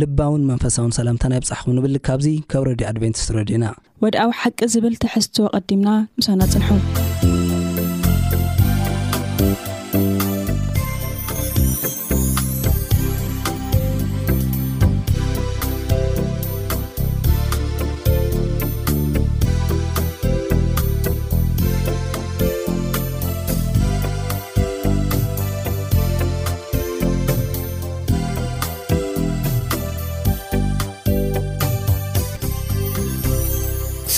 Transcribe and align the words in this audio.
ልባውን 0.00 0.42
መንፈሳውን 0.50 0.92
ሰላምታናይ 0.98 1.40
ብፅሕኹም 1.44 1.74
ንብል 1.78 1.96
ካብዙ 2.08 2.26
ካብ 2.52 2.62
ረድዩ 2.70 2.86
ኣድቨንቲስ 2.92 3.24
ረድዩና 3.38 3.64
ወድኣዊ 4.04 4.30
ሓቂ 4.42 4.58
ዝብል 4.74 4.94
ትሕዝትዎ 5.04 5.46
ቐዲምና 5.72 5.88
ምሳና 6.20 6.40
ፅንሖም 6.54 6.80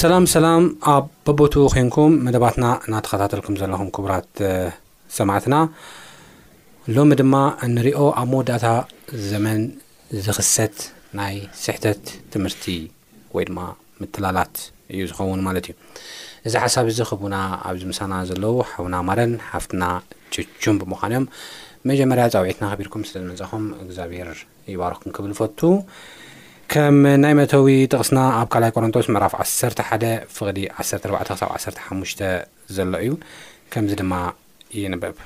ሰላም 0.02 0.24
ሰላም 0.33 0.62
ኣብ 0.95 1.05
በቦቱ 1.27 1.55
ኮንኩም 1.73 2.12
መደባትና 2.27 2.64
እናተኸታተልኩም 2.86 3.56
ዘለኹም 3.61 3.89
ክቡራት 3.97 4.28
ሰማዕትና 5.17 5.56
ሎሚ 6.97 7.11
ድማ 7.20 7.34
ንሪኦ 7.75 8.00
ኣብ 8.20 8.27
መወዳእታ 8.33 8.67
ዘመን 9.33 9.61
ዝኽሰት 10.27 10.77
ናይ 11.19 11.36
ስሕተት 11.62 12.03
ትምህርቲ 12.34 12.64
ወይ 13.36 13.44
ድማ 13.50 13.61
ምትላላት 14.00 14.56
እዩ 14.94 15.03
ዝኸውን 15.11 15.42
ማለት 15.48 15.69
እዩ 15.70 15.77
እዚ 16.48 16.55
ሓሳብ 16.64 16.89
እዚ 16.92 16.98
ክቡና 17.11 17.37
ኣብዚ 17.70 17.84
ምሳና 17.92 18.12
ዘለው 18.31 18.56
ሓቡና 18.72 18.98
ማረን 19.11 19.34
ሓፍትና 19.50 19.84
ችቹም 20.37 20.78
ብምዃን 20.83 21.14
እዮም 21.19 21.27
መጀመርያ 21.92 22.25
ፃውዒትና 22.37 22.64
ከቢርኩም 22.72 23.05
ስለ 23.11 23.19
ዝመፅእኹም 23.27 23.66
እግዚኣብሄር 23.84 24.33
ይባርኩም 24.75 25.12
ክብል 25.19 25.33
ፈቱ 25.42 25.61
ከም 26.75 26.98
ናይ 27.23 27.33
መተዊ 27.39 27.67
ጥቕስና 27.92 28.19
ኣብ 28.37 28.47
ካላይ 28.53 28.70
ቆሮንቶስ 28.75 29.06
ምዕራፍ 29.15 29.33
11 29.45 30.05
ፍቕዲ 30.37 30.59
14 30.83 31.33
ሳ15 31.41 32.23
ዘሎ 32.77 32.92
እዩ 33.03 33.11
ከምዚ 33.73 33.92
ድማ 34.01 34.12
የንበብ 34.83 35.17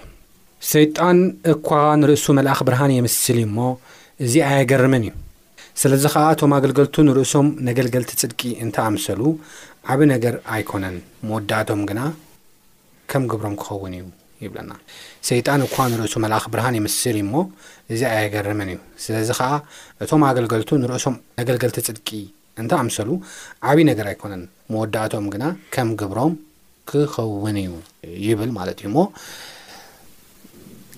ሰይጣን 0.71 1.19
እኳ 1.53 1.69
ንርእሱ 2.01 2.27
መልኣኽ 2.39 2.61
ብርሃን 2.71 2.95
የምስሊ 2.97 3.39
እ 3.45 3.47
እሞ 3.51 3.59
እዚ 4.27 4.35
ኣየገርመን 4.49 5.05
እዩ 5.09 5.13
ስለዚ 5.85 6.05
ኸዓ 6.15 6.27
እቶም 6.37 6.55
ኣገልገልቱ 6.59 6.97
ንርእሶም 7.09 7.49
ነገልገልቲ 7.71 8.13
ጽድቂ 8.25 8.43
እንተኣምሰሉ 8.67 9.23
ዓብ 9.93 10.03
ነገር 10.15 10.37
ኣይኰነን 10.57 10.99
መወዳእቶም 11.29 11.83
ግና 11.91 12.03
ከም 13.13 13.25
ግብሮም 13.33 13.57
ክኸውን 13.63 13.95
እዩ 14.01 14.05
ይብለና 14.45 14.73
ሰይጣን 15.29 15.61
እኳ 15.67 15.77
ንርእሱ 15.93 16.15
መልኣኽ 16.25 16.45
ብርሃን 16.53 16.77
ምስል 16.87 17.17
እዩ 17.21 17.25
ሞ 17.33 17.37
እዚ 17.95 18.01
ኣየገርመን 18.15 18.71
እዩ 18.73 18.79
ስለዚ 19.05 19.31
ከዓ 19.39 19.51
እቶም 20.05 20.23
ኣገልገልቱ 20.31 20.71
ንርእሶም 20.83 21.15
ኣገልገልቲ 21.43 21.79
ፅድቂ 21.89 22.09
እንታ 22.63 22.73
ኣምሰሉ 22.85 23.09
ዓብይዪ 23.71 23.87
ነገር 23.91 24.07
ኣይኮነን 24.13 24.43
መወዳእቶም 24.73 25.27
ግና 25.35 25.45
ከም 25.77 25.89
ግብሮም 26.03 26.35
ክኸውን 26.91 27.57
እዩ 27.63 27.73
ይብል 28.29 28.51
ማለት 28.59 28.79
እዩ 28.83 28.89
ሞ 28.97 29.01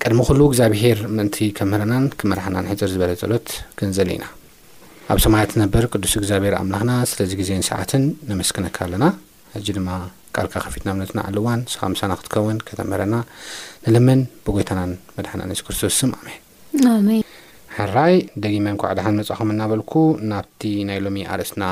ቀድሚ 0.03 0.21
ኩሉ 0.29 0.41
እግዚኣብሄር 0.51 0.99
ምእንቲ 1.17 1.39
ከምህረናን 1.59 2.05
ክምራሓናን 2.21 2.69
ሕፅር 2.73 2.91
ዝበለ 2.93 3.13
ፀሎት 3.23 3.49
ክንዘሊ 3.79 4.11
ኢና 4.19 4.27
ኣብ 5.13 5.19
ሰማያት 5.27 5.53
ነበር 5.63 5.85
ቅዱስ 5.95 6.15
እግዚኣብሄር 6.21 6.55
ኣምላክና 6.61 6.93
ስለዚ 7.13 7.33
ግዜን 7.41 7.67
ሰዓትን 7.71 8.05
ነመስክነካብ 8.31 8.87
ኣለና 8.89 9.05
ሕዚ 9.57 9.67
ድማ 9.79 9.91
ካልካ 10.37 10.55
ከፊትና 10.65 10.89
ብነትናኣል 10.97 11.37
ዋን 11.47 11.61
ስኻ 11.73 11.83
ምሳና 11.93 12.13
ክትከውን 12.19 12.59
ከተምህረና 12.69 13.15
ንልምን 13.93 14.21
ብጎይታናን 14.45 14.93
መድሓና 15.17 15.41
ኣነሱ 15.47 15.61
ክርስቶስስ 15.67 15.99
ኣመ 16.19 17.17
ሓራይ 17.77 18.15
ደጊመን 18.45 18.77
ኳዕድሓን 18.83 19.17
መፅኸም 19.21 19.51
እናበልኩ 19.55 19.93
ናብቲ 20.31 20.63
ናይ 20.89 20.99
ሎሚ 21.05 21.19
ኣርእስና 21.33 21.65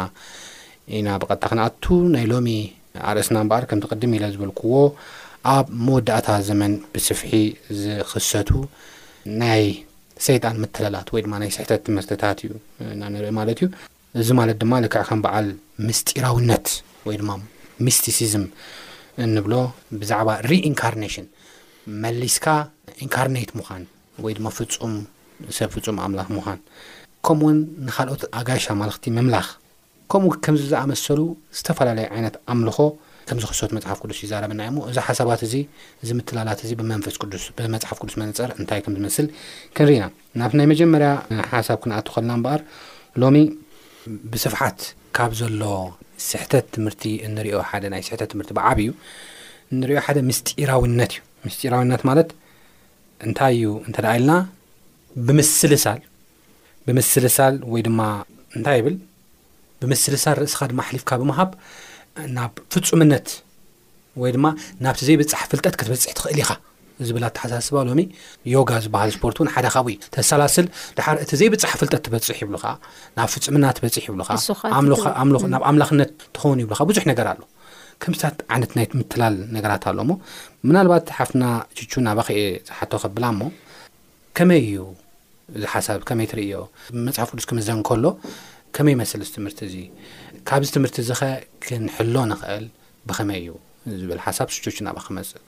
ኢና 0.99 1.09
ብቐታ 1.22 1.43
ክንኣቱ 1.53 1.84
ናይ 2.15 2.25
ሎሚ 2.33 2.49
ኣርእስና 3.11 3.37
ምበኣል 3.47 3.65
ከም 3.71 3.81
ትቅድም 3.84 4.12
ኢለ 4.19 4.25
ዝበልክዎ 4.34 4.75
ኣብ 5.55 5.67
መወዳእታ 5.87 6.28
ዘመን 6.50 6.73
ብስፍሒ 6.93 7.33
ዝክሰቱ 7.83 8.50
ናይ 9.43 9.65
ሰይጣን 10.27 10.59
ምተላላት 10.62 11.09
ወይድማ 11.17 11.33
ናይ 11.43 11.50
ስሕተት 11.56 11.83
ትምህርትታት 11.88 12.38
እዩ 12.47 12.53
ናብ 13.03 13.11
ንርኢ 13.17 13.33
ማለት 13.41 13.59
እዩ 13.62 13.69
እዚ 14.23 14.28
ማለት 14.41 14.56
ድማ 14.62 14.75
ልክዕ 14.87 15.03
ከም 15.11 15.21
በዓል 15.27 15.49
ምስጢራውነት 15.88 16.67
ወይ 17.09 17.17
ድማ 17.23 17.31
ሚስቲሲዝም 17.84 18.44
እንብሎ 19.25 19.54
ብዛዕባ 20.00 20.28
ሪኢንካርናሽን 20.50 21.26
መሊስካ 22.03 22.47
ኢንካርኔት 23.04 23.50
ምዃን 23.59 23.84
ወይ 24.25 24.32
ድማ 24.38 24.47
ፍፁም 24.59 24.94
ሰብ 25.59 25.70
ፍፁም 25.75 25.97
ኣምላኽ 26.04 26.28
ምዃን 26.37 26.59
ከምኡ 27.26 27.42
ውን 27.48 27.59
ንካልኦት 27.88 28.22
ኣጋሻ 28.41 28.66
ማልኽቲ 28.81 29.04
ምምላኽ 29.16 29.47
ከም 30.12 30.25
ከምዚ 30.44 30.62
ዝኣመሰሉ 30.72 31.20
ዝተፈላለዩ 31.59 32.06
ዓይነት 32.16 32.34
ኣምልኾ 32.53 32.78
ከም 33.28 33.38
ዝክስት 33.42 33.70
መፅሓፍ 33.76 33.98
ቅዱስ 34.04 34.19
ይዛረብና 34.25 34.60
እዮሞ 34.69 34.78
እዚ 34.91 34.98
ሓሳባት 35.06 35.41
እዚ 35.47 35.54
ዝምትላላት 36.08 36.60
እዚ 36.66 36.70
ብመንፈስ 36.81 37.16
ቅዱስ 37.22 37.44
ብመፅሓፍ 37.58 37.98
ቅዱስ 38.03 38.14
መነፀር 38.20 38.50
እንታይ 38.60 38.81
ከም 38.84 38.94
ዝመስል 38.98 39.26
ክንሪኢ 39.76 39.98
ና 40.03 40.06
ናብ 40.43 40.53
ናይ 40.60 40.66
መጀመርያ 40.72 41.10
ሓሳብ 41.54 41.81
ክንኣት 41.84 42.08
ኸልና 42.16 42.32
ምበኣር 42.41 42.60
ሎሚ 43.22 43.38
ብስፍሓት 44.32 44.81
ካብ 45.19 45.31
ዘሎ 45.41 45.62
ስሕተት 46.28 46.66
ትምህርቲ 46.75 47.04
እንሪኦ 47.27 47.56
ሓደ 47.71 47.84
ናይ 47.93 48.03
ስሕተት 48.09 48.28
ትምህርቲ 48.32 48.50
ብዓብ 48.59 48.78
እዩ 48.82 48.91
እንሪኦ 49.75 49.99
ሓደ 50.06 50.19
ምስጢኢራዊነት 50.28 51.12
እዩ 51.16 51.21
ምስጢራዊነት 51.47 52.03
ማለት 52.09 52.28
እንታይ 53.27 53.53
እዩ 53.59 53.66
እንተ 53.87 53.97
ደ 54.04 54.06
ኢልና 54.19 54.32
ብምስ 55.26 55.50
ሳል 55.84 56.00
ብምስልሳል 56.88 57.55
ወይ 57.72 57.82
ድማ 57.87 58.00
እንታይ 58.56 58.76
ይብል 58.81 58.97
ብምስልሳል 59.81 60.37
ርእስኻ 60.43 60.60
ድማ 60.72 60.81
ሓሊፍካ 60.88 61.10
ብምሃብ 61.22 61.50
ናብ 62.37 62.55
ፍጹምነት 62.75 63.28
ወይ 64.22 64.31
ድማ 64.37 64.47
ናብቲ 64.84 65.00
ዘይብፃሕ 65.09 65.43
ፍልጠት 65.53 65.75
ክትበፅሒ 65.78 66.06
ትኽእል 66.19 66.41
ኢኻ 66.43 66.50
እዚ 67.02 67.08
ብል 67.16 67.24
ተሓሳስባ 67.38 67.76
ሎሚ 67.88 68.00
ዮጋ 68.54 68.70
ዝበሃል 68.84 69.10
ስፖርት 69.16 69.36
እውን 69.40 69.48
ሓደኻ 69.54 69.74
ወ 69.86 69.88
ተሰላስል 70.16 70.66
ድሓር 70.98 71.16
እቲ 71.24 71.30
ዘይብፅሓ 71.40 71.72
ፍልጠት 71.80 72.00
ትበፅሕ 72.06 72.38
ይብሉካ 72.44 72.64
ናብ 73.16 73.28
ፍፁምና 73.32 73.64
ትበፅሕ 73.76 74.04
ይብሉኻ 74.08 74.28
ናብ 75.54 75.64
ኣምላኽነት 75.70 76.10
ትኸውን 76.36 76.60
ይብሉካ 76.64 76.80
ብዙሕ 76.90 77.04
ነገር 77.12 77.26
ኣሎ 77.32 77.42
ከምት 78.02 78.22
ዓይነት 78.54 78.72
ናይምትላል 78.78 79.34
ነገራት 79.56 79.84
ኣሎ 79.90 79.98
እሞ 80.06 80.12
ምናልባት 80.68 81.06
ሓፍና 81.18 81.44
ችቹ 81.78 81.92
ናባ 82.08 82.18
ኸየ 82.28 82.42
ፀሓቶ 82.68 82.92
ከብላ 83.02 83.24
እሞ 83.34 83.42
ከመይ 84.38 84.62
እዩ 84.70 84.78
እዚ 85.56 85.62
ሓሳብ 85.74 86.00
ከመይ 86.08 86.26
ትርእዮ 86.32 86.54
መፅሓፍ 87.08 87.28
ቅዱስ 87.32 87.46
ክምዘ 87.50 87.68
ከሎ 87.88 88.04
ከመይ 88.78 88.94
መስሊ 89.00 89.20
እዚ 89.26 89.30
ትምህርቲ 89.36 89.60
እዙ 89.68 89.74
ካብዚ 90.48 90.68
ትምህርቲ 90.76 90.96
እዚ 91.04 91.10
ኸ 91.20 91.28
ክንሕሎ 91.66 92.14
ንኽእል 92.32 92.66
ብኸመይ 93.10 93.38
እዩ 93.44 93.50
ዝብል 94.00 94.20
ሓሳብ 94.28 94.48
ስቹቹ 94.56 94.76
ናባ 94.86 94.96
ክመፅእ 95.06 95.42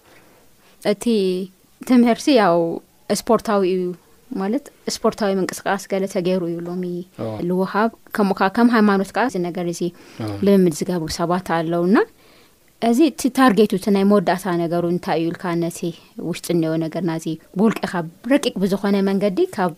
እቲ 0.93 1.04
ትምህርቲ 1.88 2.26
ያው 2.43 2.59
ስፖርታዊ 3.21 3.62
እዩ 3.76 3.82
ማለት 4.41 4.65
ስፖርታዊ 4.94 5.32
ምንቅስቃስ 5.38 5.82
ገለ 5.91 6.04
ተገይሩ 6.15 6.43
እዩ 6.50 6.59
ሎሚ 6.69 6.84
ዝውሃብ 7.49 7.91
ከምኡከዓ 8.16 8.49
ከም 8.56 8.69
ሃይማኖት 8.76 9.10
ከዓ 9.16 9.25
እዚ 9.31 9.37
ነገር 9.48 9.66
እዚ 9.72 9.81
ልምምድ 10.47 10.75
ዝገቡ 10.80 11.04
ሰባት 11.18 11.47
ኣለውና 11.59 11.97
እዚ 12.89 12.98
እቲ 13.10 13.21
ታርጌቱ 13.39 13.72
ቲ 13.84 13.92
ናይ 13.97 14.04
መወዳእታ 14.10 14.47
ነገሩ 14.63 14.84
እንታይ 14.95 15.18
እዩልካ 15.22 15.45
ነቲ 15.63 15.78
ውሽጢ 16.28 16.48
እኒኤ 16.57 16.74
ነገርናእዚ 16.84 17.27
ብውልቀካ 17.59 17.95
ረቂቅ 18.33 18.54
ብዝኾነ 18.65 18.97
መንገዲ 19.10 19.39
ካብ 19.57 19.74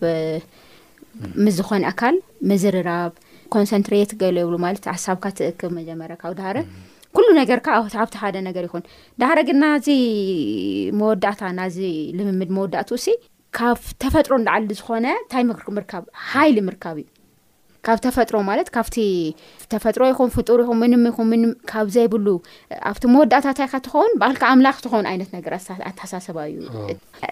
ምስዝኮነ 1.44 1.84
ኣካል 1.92 2.18
ምዝርራብ 2.50 3.12
ኮንሰንትሬት 3.54 4.10
ገሎ 4.22 4.36
የብሉ 4.42 4.56
ማለት 4.66 4.84
ሓሳብካ 4.94 5.24
ትእክብ 5.38 5.72
መጀመረ 5.78 6.12
ካብድሃረ 6.22 6.56
ኩሉ 7.16 7.28
ነገርካዓ 7.40 7.76
ኣብቲ 8.02 8.16
ሓደ 8.22 8.36
ነገር 8.48 8.64
ይኹን 8.66 8.82
ዳሕረግን 9.20 9.58
ናዚ 9.64 9.86
መወዳእታ 10.98 11.40
ናዚ 11.60 11.78
ልምምድ 12.18 12.50
መወዳእቱ 12.56 12.90
ውሲ 12.98 13.06
ካብ 13.58 13.78
ተፈጥሮ 14.02 14.32
ዳዓሊ 14.48 14.70
ዝኾነ 14.80 15.06
ንታይ 15.22 15.42
ምርካብ 15.78 16.04
ሃይሊ 16.32 16.58
ምርካብ 16.68 16.96
እዩ 17.02 17.06
ካብ 17.86 17.98
ተፈጥሮ 18.04 18.36
ማለት 18.48 18.68
ካብቲ 18.74 18.96
ተፈጥሮ 19.72 20.02
ይኹም 20.10 20.30
ፍጡር 20.36 20.58
ይኹም 20.62 20.78
ምንም 20.82 21.04
ይኹም 21.08 21.28
ም 21.40 21.52
ካብ 21.70 21.86
ዘይብሉ 21.94 22.26
ኣብቲ 22.90 23.04
መወዳእታታይካ 23.14 23.72
ትኸውን 23.86 24.12
በልካ 24.22 24.42
ኣምላኽ 24.54 24.76
ትኾውን 24.84 25.08
ዓይነት 25.12 25.30
ነገር 25.36 25.54
ኣተሳሰባ 25.90 26.38
እዩ 26.50 26.58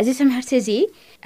እዚ 0.03 0.09
ትምህርቲ 0.21 0.51
እዚ 0.63 0.69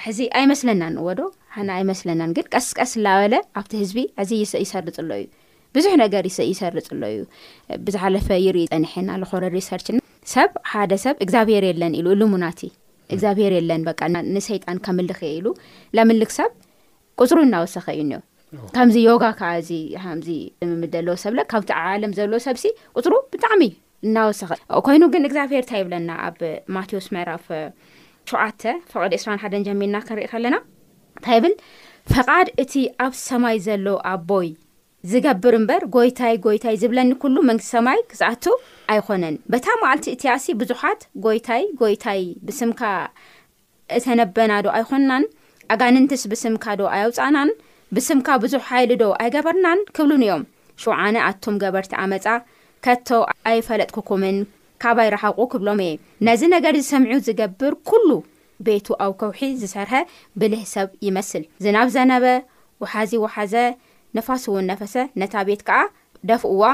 ሕዚ 0.07 0.21
ኣይመስለናን 0.41 0.97
ዎ 1.07 1.15
ዶ 1.21 1.31
ሓነ 1.57 1.71
ኣይመስለናን 1.79 2.33
ግን 2.39 2.49
ቀስቀስ 2.57 2.93
ላበለ 3.07 3.37
ኣብቲ 3.61 3.73
ህዝቢ 3.85 3.99
ሕዚ 4.23 4.33
ይሰርፅ 4.65 4.99
ኣሎ 5.05 5.11
እዩ 5.21 5.27
ብዙሕ 5.77 5.93
ነገር 6.05 6.23
ይሰርፅ 6.51 6.77
ኣሎ 6.97 7.05
እዩ 7.13 7.21
ብዛሓለፈ 7.85 8.27
ይርኢ 8.47 8.65
ፀኒሐና 8.73 9.11
ዝኮረ 9.23 9.45
ሪሰርች 9.59 9.87
ሰብ 10.33 10.51
ሓደ 10.73 10.91
ሰብ 11.05 11.15
እግዚኣብሄር 11.25 11.65
የለን 11.69 11.95
ኢሉ 12.01 12.09
ሉ 12.21 12.27
ሙናቲ 12.33 12.61
እግዚኣብሄር 13.15 13.53
የለን 13.59 13.81
በ 13.87 13.93
ንሰይጣን 14.35 14.79
ከምልኽ 14.87 15.21
የ 15.27 15.31
ኢሉ 15.39 15.47
ለምልክ 15.97 16.31
ሰብ 16.39 16.51
ቁፅሩ 17.23 17.39
እናወሰኺ 17.47 17.87
እዩ 17.95 18.03
እኒ 18.07 18.13
ከምዚ 18.77 18.97
ዮጋ 19.09 19.25
ካዓ 19.39 19.53
እዚከምዚ 19.63 20.29
ዝምም 20.65 20.83
ለዎ 21.07 21.17
ሰብለ 21.25 21.41
ካብቲ 21.53 21.71
ዓለም 21.83 22.13
ዘሎ 22.19 22.33
ሰብ 22.47 22.57
ሲ 22.63 22.73
ፅሩ 23.07 23.15
ብጣዕሚ 23.35 23.63
እናወሰኪ 24.07 24.53
ኮይኑ 24.89 25.03
ግን 25.15 25.25
እግዚኣብሄር 25.29 25.63
እንታይ 25.65 25.81
ይብለና 25.83 26.11
ኣብ 26.27 26.39
ማቴዎስ 26.77 27.07
መራፍ 27.17 27.47
7ተ 28.35 28.63
ፈቐዲ 28.91 29.15
2ራ1 29.23 29.55
ጀሚልና 29.69 29.97
ክንሪኢ 30.09 30.27
ከለና 30.33 30.57
እንታይ 31.17 31.37
ይብል 31.41 31.55
ፈቓድ 32.15 32.47
እቲ 32.65 32.73
ኣብ 33.07 33.13
ሰማይ 33.29 33.57
ዘሎዉ 33.69 33.89
ኣቦይ 34.13 34.49
ዝገብር 35.11 35.55
እምበር 35.59 35.83
ጎይታይ 35.95 36.35
ጎይታይ 36.45 36.75
ዝብለኒ 36.83 37.09
ኩሉ 37.23 37.37
መንግስቲ 37.49 37.71
ሰማይ 37.75 38.01
ክስኣቱ 38.11 38.45
ኣይኮነን 38.93 39.37
በታ 39.53 39.67
መዓልቲ 39.81 40.07
እትያሲ 40.15 40.45
ብዙሓት 40.61 41.01
ጎይታይ 41.25 41.63
ጎይታይ 41.81 42.21
ብስምካ 42.47 42.83
እተነበናዶ 43.99 44.67
ኣይኮንናን 44.79 45.25
ኣጋንንትስ 45.77 46.23
ብስምካ 46.33 46.65
ዶ 46.83 46.87
ኣያውፃእናን 46.95 47.51
ብስምካ 47.97 48.29
ብዙሕ 48.45 48.63
ሓይሊ 48.71 48.93
ዶ 49.03 49.07
ኣይገበርናን 49.23 49.81
ክብሉን 49.97 50.23
እዮም 50.27 50.43
ሸዓነ 50.85 51.15
ኣቱም 51.31 51.57
ገበርቲ 51.63 51.93
ኣመፃ 52.07 52.27
ከቶ 52.85 53.09
ኣይፈለጥ 53.53 53.91
ክኩምን 53.97 54.39
ካባይረሓቑ 54.85 55.39
ክብሎም 55.55 55.81
እየ 55.89 55.93
ነዚ 56.29 56.43
ነገር 56.57 56.75
ዝሰሚዑ 56.83 57.17
ዝገብር 57.27 57.75
ኩሉ 57.91 58.09
ቤቱ 58.69 58.89
ኣብ 59.05 59.13
ከውሒ 59.23 59.41
ዝሰርሐ 59.63 59.95
ብልህ 60.41 60.63
ሰብ 60.75 60.89
ይመስል 61.09 61.45
ዝናብ 61.67 61.89
ዘነበ 61.97 62.25
ውሓዚ 62.85 63.13
ወሓዘ 63.25 63.55
ነፋስ 64.17 64.43
እውን 64.51 64.65
ነፈሰ 64.71 64.95
ነታ 65.21 65.35
ቤት 65.49 65.63
ከዓ 65.69 65.77
ደፍእዋ 66.29 66.65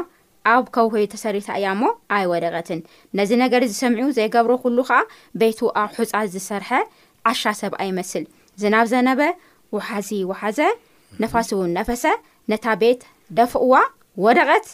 ኣብ 0.55 0.65
ከውሆይ 0.75 1.05
ተሰሪታ 1.13 1.49
እያ 1.59 1.67
እሞ 1.77 1.83
ኣይ 2.17 2.25
ወደቐትን 2.33 2.81
ነዚ 3.19 3.31
ነገር 3.45 3.61
እዝ 3.67 3.75
ሰሚዑ 3.83 4.05
ዘይገብሮ 4.19 4.53
ኩሉ 4.65 4.79
ከዓ 4.89 4.99
ቤቱ 5.41 5.61
ኣብ 5.83 5.91
ሕፃት 5.99 6.17
ዝሰርሐ 6.35 6.71
ዓሻ 7.31 7.43
ሰብኣይመስል 7.61 8.25
ዝናብ 8.63 8.87
ዘነበ 8.93 9.21
ውሓዚ 9.77 10.11
ውሓዘ 10.31 10.59
ነፋስ 11.23 11.49
እውን 11.57 11.71
ነፈሰ 11.79 12.05
ነታ 12.53 12.65
ቤት 12.83 13.01
ደፍእዋ 13.39 13.75
ወደቐት 14.27 14.69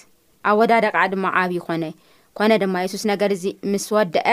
ኣብ 0.50 0.56
ወዳደ 0.60 0.84
ቃዓ 0.96 1.05
ድማ 1.12 1.25
ዓብ 1.43 1.52
ኮነ 1.67 1.84
ኮነ 2.38 2.52
ድማ 2.62 2.75
የሱስ 2.84 3.05
ነገር 3.12 3.31
እዚ 3.37 3.44
ምስ 3.72 3.87
ወድአ 3.96 4.26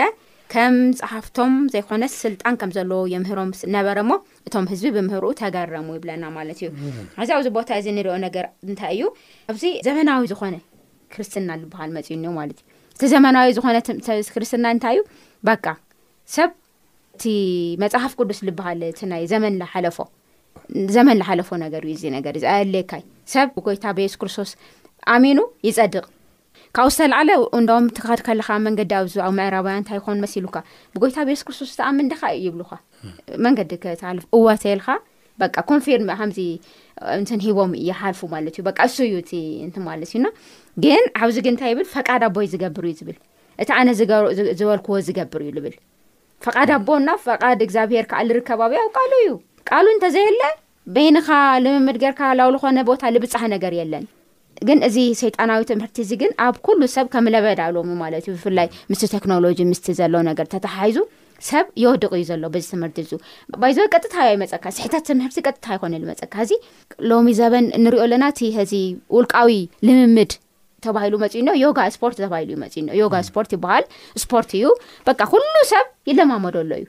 ከም 0.52 0.74
ፀሓፍቶም 1.00 1.52
ዘይኮነ 1.74 2.04
ስልጣን 2.22 2.54
ከም 2.60 2.70
ዘለዎ 2.76 2.98
የምህሮም 3.12 3.50
ነበረ 3.76 3.98
ሞ 4.08 4.12
እቶም 4.48 4.64
ህዝቢ 4.72 4.88
ብምህሩ 4.96 5.24
ተጋረሙ 5.40 5.88
ይብለና 5.98 6.24
ማለት 6.38 6.58
እዩ 6.62 6.68
እዚ 7.22 7.28
ኣብዚ 7.36 7.48
ቦታ 7.56 7.68
እዚ 7.80 7.86
እንሪኦ 7.94 8.14
ነገር 8.26 8.46
እንታይ 8.68 8.92
እዩ 8.96 9.04
ኣብዚ 9.52 9.62
ዘመናዊ 9.86 10.22
ዝኮነ 10.32 10.56
ክርስትና 11.14 11.48
ልበሃል 11.62 11.90
መፅዩ 11.96 12.14
እንዮ 12.18 12.28
ማለት 12.40 12.58
እዩ 12.60 13.00
እቲ 13.00 13.08
ዘመናዊ 13.14 13.48
ዝኾነ 13.58 13.78
ክርስትና 14.34 14.64
እንታይ 14.76 14.96
እዩ 14.98 15.02
በቃ 15.50 15.66
ሰብ 16.36 16.50
እቲ 17.16 17.24
መፅሓፍ 17.84 18.12
ቅዱስ 18.20 18.40
ዝበሃል 18.48 18.82
እቲ 18.94 19.00
ናይ 19.12 19.24
ዘመን 19.34 19.56
ሓለፎ 19.74 19.98
ዘመን 20.96 21.16
ዝሓለፎ 21.22 21.50
ነገር 21.66 21.82
እዩ 21.90 21.94
ዚ 22.02 22.10
ነገር 22.18 22.34
ዝለየካይ 22.46 23.04
ሰብ 23.34 23.48
ብጎይታ 23.56 23.86
ብየሱስ 23.98 24.18
ክርስቶስ 24.22 24.50
ኣሚኑ 25.16 25.38
ይፀድቕ 25.68 26.04
ካብኡ 26.76 26.90
ዝተላዕለ 26.92 27.30
እንዳም 27.56 27.86
ትኸድ 27.96 28.20
ከለካ 28.26 28.48
መንገዲ 28.66 28.92
ኣብ 28.98 29.08
ኣብ 29.24 29.32
ምዕራባውያ 29.38 29.74
እንታይ 29.80 29.96
ይኮን 29.98 30.20
መሲሉካ 30.24 30.54
ብጎይታ 30.92 31.16
ቤስክርስቶስ 31.28 31.72
ኣሚ 31.88 31.98
ደካእዩ 32.12 32.40
ይብልካ 32.48 32.70
መንገዲ 33.44 33.70
ከተሃልፍ 33.82 34.24
እዋተይልካ 34.36 34.86
በ 35.40 35.48
ኮንፊርም 35.70 36.08
ከምዚ 36.20 36.38
ንትንሂቦም 37.22 37.72
እይሓልፉ 37.82 38.20
ማለት 38.34 38.56
እዩ 38.62 38.72
እሱእዩ 38.86 39.14
እ 39.80 39.84
ማለት 39.88 40.10
እዩና 40.14 40.26
ግን 40.84 41.04
ኣብዚ 41.20 41.36
ግ 41.46 41.52
እንታይ 41.52 41.70
ይብል 41.72 41.86
ፈቃድ 41.96 42.24
ኣቦይ 42.28 42.48
ዝገብር 42.52 42.86
እዩ 42.92 42.94
ዝብል 43.00 43.18
እቲ 43.64 43.68
ዓነ 43.80 43.88
ዝበልክዎ 44.00 44.96
ዝገብር 45.10 45.42
እዩ 45.46 45.52
ልብል 45.58 45.76
ፈቓድ 46.48 46.70
ኣቦ 46.78 46.88
እና 47.02 47.10
ፈቃድ 47.26 47.58
እግዚኣብሄር 47.66 48.06
ከዓ 48.12 48.20
ዝርከባኣብኣብ 48.30 48.86
ቃሉ 49.00 49.12
እዩ 49.24 49.30
ቃሉ 49.70 49.86
እንተዘየለ 49.98 50.42
በይንኻ 50.94 51.28
ንምምድገርካ 51.66 52.20
ላው 52.40 52.48
ሉ 52.56 52.64
ኮነ 52.64 52.78
ቦታ 52.92 53.02
ዝብፅሓ 53.16 53.42
ነገር 53.56 53.74
የለን 53.82 54.06
ግን 54.68 54.78
እዚ 54.88 54.96
ሰይጣናዊ 55.20 55.62
ትምህርቲ 55.70 55.96
እዚ 56.04 56.10
ግን 56.22 56.30
ኣብ 56.46 56.56
ኩሉ 56.66 56.80
ሰብ 56.94 57.06
ከም 57.12 57.26
ለበዳ 57.34 57.60
ሎም 57.76 57.90
ማለት 58.02 58.24
ዩ 58.28 58.32
ብፍላይ 58.36 58.68
ምስሊ 58.90 59.04
ቴክኖሎጂ 59.14 59.58
ምስ 59.70 59.80
ዘሎ 60.00 60.14
ነገር 60.30 60.46
ተተሓዙ 60.54 60.96
ሰብ 61.48 61.66
የወድቅ 61.82 62.10
እዩ 62.18 62.24
ዘሎ 62.30 62.44
በዚ 62.54 62.66
ትምህርቲ 62.74 62.98
እዙ 63.06 63.12
ይዞ 63.70 63.78
ቀጥታ 63.94 64.14
ኣይመፀካስ 64.32 64.74
ስሕታት 64.78 65.04
ትምህርቲ 65.10 65.38
ቀጥታ 65.46 65.66
ይኮነመፀካ 65.76 66.34
እዚ 66.46 66.52
ሎሚ 67.10 67.32
ዘበን 67.40 67.66
ንሪኦ 67.84 68.02
ኣለና 68.06 68.24
እቲ 68.34 68.40
ዚ 68.72 68.82
ውልቃዊ 69.16 69.52
ልምምድ 69.88 70.32
ተባሂሉ 70.86 71.14
መፂእኒ 71.24 71.48
ዮጋ 71.64 71.80
ስፖርት 71.96 72.16
ተባሂሉ 72.24 72.48
ዩ 72.54 72.56
መፅ 72.64 72.74
ዮጋ 73.02 73.14
ስፖርት 73.30 73.50
ይበሃል 73.56 73.84
ስፖርት 74.24 74.50
እዩ 74.58 74.64
በካ 75.08 75.20
ኩሉ 75.32 75.44
ሰብ 75.72 75.88
ይለማመዶሎ 76.10 76.70
እዩ 76.80 76.86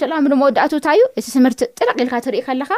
ተለማመዶ 0.00 0.34
መወዳእቱ 0.42 0.72
ንታይ 0.78 0.96
እዩ 1.00 1.04
እቲ 1.20 1.26
ትምህርቲ 1.36 1.60
ጥረቂልካ 1.78 2.14
ትርኢ 2.26 2.40
ከለካ 2.46 2.70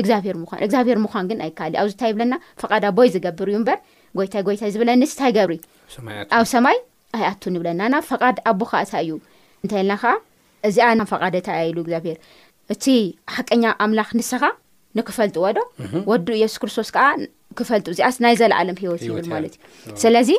እግዚኣብሄር 0.00 0.36
ምኳን 0.42 0.58
እግዚኣብሄር 0.66 0.98
ምኳን 1.04 1.24
ግን 1.30 1.38
ኣይከል 1.44 1.70
እዩ 1.72 1.76
ኣብዚ 1.82 1.90
እንታይ 1.96 2.10
ይብለና 2.12 2.34
ፈቓድ 2.62 2.80
ኣቦይ 2.88 3.08
ዝገብር 3.14 3.48
እዩ 3.52 3.56
እምበር 3.60 3.78
ጎይታይ 4.18 4.42
ጎይታይ 4.46 4.70
ዝብለኒስ 4.74 5.10
እታይ 5.14 5.32
ገብር 5.38 5.54
ኣብ 6.38 6.46
ሰማይ 6.54 6.78
ኣይ 7.16 7.24
ኣቱ 7.30 7.42
ይብለናና 7.58 7.94
ፈቓድ 8.10 8.36
ኣቦ 8.52 8.60
ካዓእታ 8.70 8.92
እዩ 9.04 9.10
እንታይ 9.62 9.80
ኢልና 9.82 9.94
ከዓ 10.02 10.12
እዚኣ 10.68 10.88
ፈቓደ 11.12 11.34
ታይ 11.48 11.58
ኢሉ 11.70 11.78
እግዚኣብሄር 11.84 12.18
እቲ 12.74 12.84
ሓቀኛ 13.36 13.64
ኣምላኽ 13.86 14.10
ንስኻ 14.18 14.42
ንክፈልጥዎ 14.98 15.44
ዶ 15.56 15.60
ወዱ 16.10 16.28
የሱስ 16.42 16.58
ክርስቶስ 16.64 16.88
ከዓ 16.96 17.04
ክፈልጡ 17.58 17.86
እዚኣ 17.94 18.06
ናይ 18.24 18.34
ዘለዓለም 18.40 18.76
ሂወት 18.82 19.02
ይብል 19.06 19.26
ማለት 19.34 19.54
እዩ 19.88 19.94
ስለዚ 20.04 20.30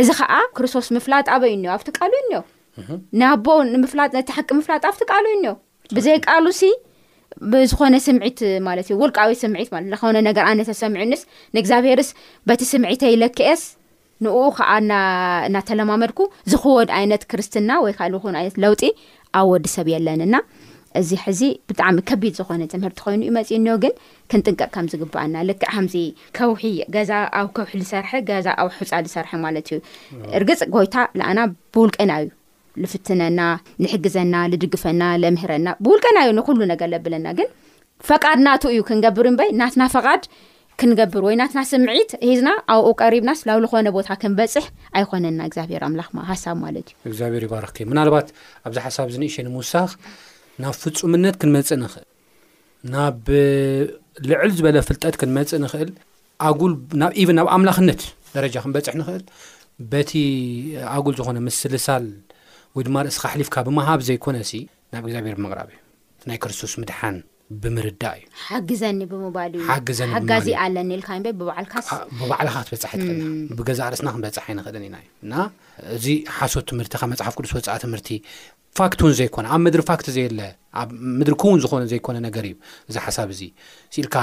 እዚ 0.00 0.08
ከዓ 0.20 0.32
ክርስቶስ 0.56 0.86
ምፍላጥ 0.96 1.26
ኣበዩ 1.34 1.52
እኒ 1.56 1.64
ኣብቲ 1.74 1.88
ቃሉእዩ 1.98 2.30
እ 2.80 2.96
ንኣቦ 3.20 3.46
ምፍላጥቲ 3.84 4.28
ሓቂ 4.36 4.48
ምፍላጥ 4.60 4.82
ኣብቲ 4.90 5.00
ቃሉእዩ 5.12 5.44
እብሉ 5.90 6.48
ብዝኾነ 7.52 7.94
ስምዒት 8.08 8.38
ማለት 8.66 8.86
እዩ 8.92 8.96
ውልቃዊ 9.02 9.30
ስምዒት 9.44 9.68
ለ 9.74 9.78
ዝኾነ 9.94 10.16
ነገር 10.28 10.44
ኣነ 10.50 10.60
ተሰሚዑንስ 10.70 11.22
ንእግዚኣብሔርስ 11.56 12.08
በቲ 12.48 12.60
ስምዒተይ 12.74 13.14
ለክአስ 13.22 13.62
ንኡ 14.24 14.36
ከዓ 14.58 14.70
እዳተለማመድኩ 15.48 16.18
ዝክወድ 16.52 16.90
ዓይነት 16.98 17.22
ክርስትና 17.32 17.70
ወይ 17.84 17.92
ካልእ 17.98 18.20
ኹን 18.22 18.36
ዓይነት 18.40 18.56
ለውጢ 18.64 18.82
ኣብ 19.40 19.46
ወዲ 19.52 19.66
ሰብ 19.76 19.88
የለንና 19.94 20.36
እዚ 21.00 21.10
ሕዚ 21.24 21.40
ብጣዕሚ 21.70 21.96
ከቢድ 22.08 22.32
ዝኾነ 22.40 22.62
ትምህርቲ 22.74 22.98
ኮይኑ 23.06 23.20
እዩመፂእ 23.26 23.60
ንዮ 23.64 23.74
ግን 23.82 23.92
ክንጥንቀቅ 24.32 24.68
ከም 24.76 24.86
ዝግባአና 24.92 25.34
ልክዕ 25.48 25.68
ከምዚ 25.74 25.94
ከውሒ 26.38 26.62
ገዛ 26.94 27.10
ኣብ 27.40 27.48
ከውሒ 27.58 27.74
ዝሰርሐ 27.84 28.12
ገዛ 28.32 28.46
ኣብ 28.62 28.70
ሑፃ 28.78 28.90
ዝሰርሐ 29.08 29.32
ማለት 29.44 29.68
እዩ 29.74 29.78
እርግፅ 30.40 30.62
ጎይታ 30.76 30.94
ላኣና 31.20 31.40
ብውልቅና 31.74 32.12
እዩ 32.22 32.30
ዝፍትነና 32.92 33.40
ንሕግዘና 33.82 34.34
ዝድግፈና 34.52 35.02
ለምህረና 35.22 35.68
ብውልቀናዩ 35.84 36.28
ንኩሉ 36.38 36.60
ነገር 36.72 36.88
ዘብለና 36.94 37.26
ግን 37.38 37.48
ፈቃድናቱ 38.08 38.62
እዩ 38.72 38.80
ክንገብር 38.88 39.26
እበይ 39.30 39.50
ናትና 39.60 39.82
ፈቃድ 39.94 40.22
ክንገብር 40.80 41.22
ወይ 41.26 41.36
ናትና 41.40 41.60
ስምዒት 41.70 42.10
ሒዝና 42.28 42.48
ኣብኡ 42.72 42.88
ቀሪብናስላብ 43.02 43.58
ዝኾነ 43.64 43.88
ቦታ 43.96 44.08
ክንበፅሕ 44.22 44.64
ኣይኮነና 44.98 45.38
እግዚኣብሔር 45.48 45.82
ኣምላክ 45.88 46.10
ሓሳብ 46.30 46.56
ማለት 46.64 46.88
እዩ 46.92 46.96
እግዚኣብሔር 47.10 47.44
ይባረክ 47.46 47.76
ምናልባት 47.92 48.28
ኣብዚ 48.66 48.76
ሓሳብ 48.86 49.08
ዝንእሸ 49.14 49.36
ንምውሳኽ 49.46 49.92
ናብ 50.64 50.74
ፍፁምነት 50.82 51.36
ክንመፅእ 51.42 51.78
ንክእል 51.84 52.04
ናብ 52.94 53.24
ልዕል 54.30 54.50
ዝበለ 54.58 54.76
ፍልጠት 54.90 55.14
ክንመፅእ 55.22 55.60
ንክእል 55.64 55.90
ልብ 56.72 56.80
ኢቨን 57.22 57.36
ናብ 57.40 57.48
ኣምላክነት 57.56 58.02
ደረጃ 58.36 58.54
ክንበፅሕ 58.64 58.94
ንክእል 59.00 59.24
በቲ 59.92 60.12
ኣጉል 60.96 61.14
ዝኾነ 61.18 61.38
ምስልሳል 61.48 62.04
ወይ 62.76 62.84
ድማ 62.86 62.96
ርእስካ 63.04 63.24
ኣሕሊፍካ 63.30 63.56
ብምሃብ 63.66 64.00
ዘይኮነ 64.08 64.36
ሲ 64.50 64.58
ናብ 64.92 65.04
እግዚኣብሔር 65.08 65.36
ብምቅራብ 65.38 65.68
እዩ 65.72 65.76
ናይ 66.28 66.38
ክርስቶስ 66.42 66.72
ምድሓን 66.80 67.16
ብምርዳእ 67.62 68.20
እዩሓዘኒብምእሓግዘኒ 68.74 70.10
ኣብባዕልካ 70.18 71.74
ክትበፅ 71.88 72.94
ይ 73.00 73.02
ብገዛ 73.58 73.80
ርእስና 73.94 74.08
ክንበፅሓ 74.14 74.44
ይንክን 74.52 74.76
ኢና 74.88 74.96
እና 75.26 75.32
እዚ 75.96 76.06
ሓሶት 76.38 76.66
ትምህርቲ 76.70 76.92
ካብ 77.00 77.08
መፅሓፍ 77.12 77.34
ቅዱስ 77.40 77.52
ወፃኢ 77.56 77.76
ትምህርቲ 77.84 78.08
ፋክት 78.78 79.00
እውን 79.02 79.12
ዘይኮነ 79.18 79.46
ኣብ 79.54 79.60
ምድሪ 79.64 79.82
ፋክት 79.90 80.06
ዘየለ 80.14 80.40
ኣብ 80.80 80.88
ምድሪ 81.18 81.34
ኩውን 81.42 81.60
ዝኾነ 81.62 81.82
ዘይኮነ 81.92 82.16
ነገር 82.24 82.44
እዩ 82.48 82.54
እዚ 82.88 82.96
ሓሳብ 83.04 83.28
እዙ 83.34 83.40
ኢልካ 84.00 84.16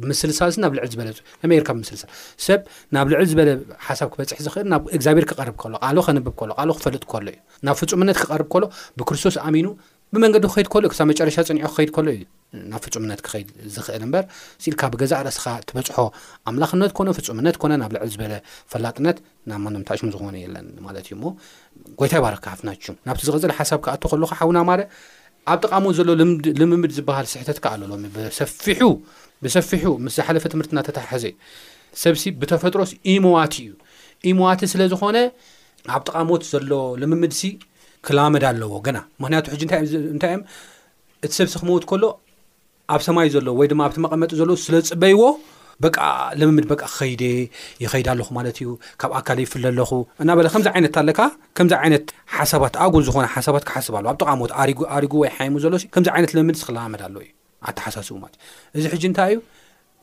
ብምስሊ 0.00 0.30
ሳልስ 0.38 0.56
ናብ 0.62 0.72
ልዕል 0.76 0.88
ዝበለ 0.92 1.08
መርካ 1.50 1.70
ብምስሊ 1.76 1.96
ሳ 2.02 2.06
ሰብ 2.46 2.60
ናብ 2.96 3.06
ልዕል 3.12 3.26
ዝበለ 3.32 3.50
ሓሳብ 3.88 4.08
ክበፅሕ 4.12 4.38
ዝኽእል 4.46 4.66
ናብ 4.72 4.82
እግዚኣብር 4.96 5.24
ክቐርብ 5.30 5.56
ከሎ 5.62 5.74
ቃሎ 5.88 5.98
ኸንብብ 6.08 6.34
ከሎ 6.40 6.50
ሎ 6.70 6.76
ክፈልጥ 6.78 7.02
ከሎ 7.12 7.26
እዩ 7.32 7.38
ናብ 7.68 7.76
ፍፁምነት 7.80 8.16
ክቐርብ 8.22 8.48
ከሎ 8.54 8.64
ብክርስቶስ 9.00 9.36
ኣሚኑ 9.48 9.66
ብመንገዲ 10.14 10.44
ክኸይድ 10.50 10.68
ከሎ 10.72 10.82
እዩ 10.86 10.90
ክሳብ 10.92 11.06
መጨረሻ 11.10 11.36
ፅኒዖ 11.48 11.62
ክኸይድ 11.72 11.90
ከሎ 11.96 12.06
እዩ 12.16 12.22
ናብ 12.70 12.80
ፍፁምነት 12.84 13.20
ክኸይድ 13.26 13.48
ዝኽእል 13.74 14.02
እምበር 14.06 14.24
ኢልካ 14.70 14.82
ብገዛ 14.92 15.12
ረእስኻ 15.26 15.44
ትበፅሖ 15.66 15.96
ኣምላክነት 16.50 16.90
ኮነ 16.98 17.08
ፍፁምነት 17.18 17.56
ኮነ 17.62 17.72
ናብ 17.82 17.90
ልዕል 17.96 18.10
ዝበለ 18.14 18.32
ፈላጥነት 18.72 19.16
ናብ 19.50 19.58
ምታእሽሙ 19.76 20.06
ዝኾነ 20.14 20.34
የለን 20.44 20.66
ማለት 20.86 21.04
እዩ 21.08 21.12
ሞ 21.22 21.24
ጎይታ 22.00 22.12
ይ 22.18 22.22
ባረክካሓፍናች 22.24 22.82
ናብቲ 23.08 23.20
ዝቐፅል 23.28 23.52
ሓሳብ 23.58 23.78
ክኣቶ 23.84 24.02
ከሉካ 24.12 24.32
ሓውና 24.40 24.58
ማር 24.70 24.80
ኣብ 25.52 25.58
ጠቃሞት 25.64 25.92
ዘሎ 26.00 26.08
ልምምድ 26.60 26.90
ዝበሃል 26.98 27.26
ስሕተትካ 27.34 27.64
ኣለሎፊብሰፊሑ 27.76 28.92
ምስ 29.44 29.56
ዝሓለፈ 30.18 30.44
ትምህርቲ 30.54 30.70
እናተታሓሓዘ 30.76 31.24
እዩ 31.30 31.36
ሰብሲ 32.04 32.22
ብተፈጥሮስ 32.40 32.90
ኢሞዋቲ 33.12 33.54
እዩ 33.68 33.74
ኢሞዋቲ 34.32 34.60
ስለዝኾነ 34.74 35.16
ኣብ 35.94 36.00
ጥቃሞት 36.08 36.42
ዘሎ 36.52 36.70
ልምምድሲ 37.02 37.40
ክላዋመድ 38.06 38.44
ኣለዎ 38.50 38.72
ግና 38.86 38.98
ምክንያቱ 39.22 39.46
ሕጂ 39.54 39.62
ይንታይእም 39.72 40.42
እቲ 41.24 41.32
ሰብሲ 41.38 41.54
ክመውት 41.62 41.84
ከሎ 41.90 42.04
ኣብ 42.94 43.00
ሰማይ 43.06 43.28
ዘለዎ 43.34 43.52
ወይ 43.60 43.66
ድማ 43.72 43.80
ኣብቲ 43.86 43.96
መቐመጢ 44.04 44.30
ዘለ 44.40 44.50
ስለፅበይዎ 44.64 45.22
በ 45.82 45.86
ለምምድ 46.38 46.64
በ 46.70 46.74
ክኸይደ 46.80 47.22
ይኸይዲ 47.82 48.06
ኣለኹ 48.12 48.28
ማለት 48.38 48.56
እዩ 48.62 48.68
ካብ 49.00 49.10
ኣካል 49.18 49.38
ይፍለኣለኹ 49.44 49.90
እና 50.22 50.30
በለ 50.38 50.46
ከምዚ 50.54 50.66
ዓይነት 50.74 50.96
ኣለካ 51.02 51.20
ከምዚ 51.56 51.72
ዓይነት 51.82 52.06
ሓሳባት 52.36 52.74
ኣጉል 52.84 53.04
ዝኾነ 53.06 53.26
ሓሳባት 53.36 53.64
ክሓስ 53.68 53.86
ኣለ 54.00 54.06
ኣብ 54.12 54.18
ጠቃሞዎት 54.22 54.52
ሪጉ 55.04 55.12
ወይ 55.22 55.30
ሓይሙ 55.36 55.54
ዘሎ 55.64 55.74
ከምዚ 55.94 56.08
ዓይነት 56.16 56.32
ልምምድ 56.38 56.58
ስክለመድ 56.62 57.02
ኣለው 57.06 57.22
እዩ 57.24 57.32
ኣተሓሳስቡ 57.70 58.16
ት 58.34 58.36
እዩ 58.76 58.82
እዚ 58.82 58.84
ሕጂ 58.94 59.04
እንታይ 59.10 59.32
እዩ 59.34 59.40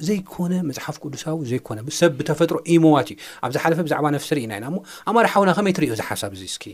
ዘይኮነ 0.07 0.53
መፅሓፍ 0.69 0.95
ቅዱሳዊ 1.03 1.35
ዘነ 1.51 1.79
ሰብ 2.01 2.11
ብተፈጥሮ 2.19 2.57
ኢሞዋት 2.73 3.07
እዩ 3.13 3.17
ኣብ 3.45 3.51
ዝሓለፈ 3.55 3.79
ብዛዕባ 3.87 4.07
ነፍሲ 4.17 4.29
ርኢና 4.37 4.51
ኢና 4.59 4.65
ሞ 4.75 4.77
ኣማርሓዊና 5.11 5.53
ከመይ 5.59 5.73
ትሪዮ 5.79 5.91
ዝ 5.99 6.03
ሓሳብ 6.09 6.31
እዚ 6.37 6.43
እስኪ 6.53 6.65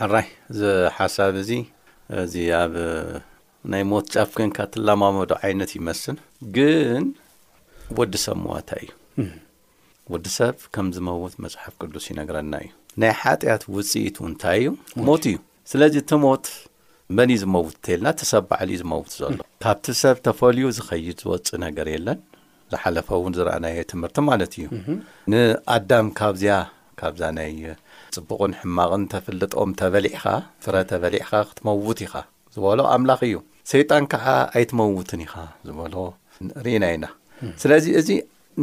ሕራይ 0.00 0.26
እዚሓሳብ 0.52 1.34
እዚ 1.40 1.50
እዚ 2.24 2.34
ኣብ 2.62 2.74
ናይ 3.72 3.82
ሞት 3.90 4.04
ጫፍ 4.14 4.30
ኮንካ 4.38 4.58
ትላማመዶ 4.74 5.30
ዓይነት 5.46 5.70
ይመስል 5.78 6.16
ግን 6.56 7.04
ወዲ 7.98 8.12
ሰብ 8.24 8.36
ሞዋእታ 8.44 8.70
እዩ 8.82 8.88
ወዲ 10.14 10.26
ሰብ 10.38 10.54
ከም 10.76 10.86
ዝመዉት 10.96 11.34
መፅሓፍ 11.44 11.74
ቅዱስ 11.82 12.04
ይነግረና 12.10 12.54
እዩ 12.64 12.68
ናይ 13.02 13.12
ሓጢኣት 13.22 13.62
ውፅኢትእውንታይ 13.76 14.60
እዩ 14.62 14.70
ሞት 15.08 15.24
እዩ 15.30 15.36
ስለዚ 15.72 15.94
እቲ 16.04 16.10
ሞት 16.26 16.46
መን 17.16 17.28
እዩ 17.34 17.38
ዝመውት 17.42 17.74
እንተየለና 17.78 18.08
እቲሰብ 18.16 18.44
በዕሊ 18.52 18.70
እዩ 18.76 18.80
ዝመውት 18.84 19.10
ዘሎ 19.20 19.34
ካብቲ 19.66 19.86
ሰብ 20.04 20.16
ተፈልዩ 20.28 20.64
ዝኸይድ 20.78 21.18
ዝወፅእ 21.24 21.60
ነገር 21.66 21.86
የለን 21.94 22.18
ዝሓለፈ 22.72 23.08
እውን 23.18 23.34
ዝረአና 23.40 23.66
የ 23.78 23.82
ትምህርቲ 23.92 24.18
ማለት 24.30 24.54
እዩ 24.60 24.66
ንኣዳም 25.32 26.08
ካብዚያ 26.20 26.56
ካብዛ 27.02 27.22
ና 27.38 27.42
ጽቡቕን 28.16 28.52
ሕማቕን 28.60 29.02
ተፈልጦም 29.12 29.70
ተበሊዕኻ 29.80 30.24
ፍረ 30.64 30.74
ተበሊዕኻ 30.90 31.30
ክትመውት 31.48 31.98
ኢኻ 32.06 32.14
ዝበሎ 32.54 32.80
ኣምላኽ 32.94 33.20
እዩ 33.28 33.36
ሰይጣን 33.72 34.04
ከዓ 34.12 34.26
ኣይትመውትን 34.58 35.22
ኢኻ 35.26 35.34
ዝበሎ 35.68 35.94
ንርኢና 36.48 36.84
ኢና 36.96 37.06
ስለዚ 37.62 37.86
እዚ 38.00 38.08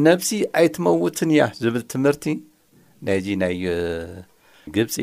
ነብሲ 0.07 0.29
ኣይትመውትን 0.61 1.29
እያ 1.35 1.43
ዝብል 1.63 1.83
ትምህርቲ 1.93 2.25
ናይዚ 3.07 3.27
ናይ 3.43 3.55
ግብፂ 4.77 4.95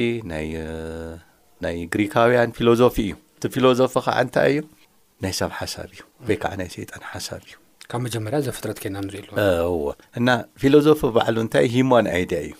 ናይ 1.68 1.76
ግሪካውያን 1.94 2.52
ፊሎዞፊ 2.58 2.96
እዩ 3.06 3.12
እቲ 3.38 3.44
ፊሎዞፊ 3.54 3.92
ከዓ 4.06 4.16
እንታይ 4.26 4.48
እዩ 4.52 4.62
ናይ 5.24 5.32
ሳብ 5.40 5.52
ሓሳብ 5.58 5.86
እዩ 5.94 6.00
ወይ 6.28 6.36
ከዓ 6.42 6.52
ናይ 6.60 6.68
ሰይጣን 6.76 7.02
ሓሳብ 7.12 7.40
እዩ 7.48 7.54
ካብ 7.90 8.00
መጀመርያ 8.06 8.38
ዘፍጥረት 8.46 8.78
ና 8.94 8.98
ንሪኢ 9.06 9.22
ሉ 9.26 9.30
እና 10.18 10.28
ፊሎዞፊ 10.62 11.00
ባዕሉ 11.16 11.36
እንታይ 11.44 11.66
ሂማን 11.74 12.06
ኣይድያ 12.16 12.40
እዩ 12.46 12.52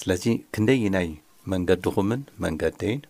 ስለዚ 0.00 0.24
ክንደ 0.54 0.70
ናይ 0.96 1.08
መንገድኹምን 1.52 2.20
መንገደይን 2.44 3.00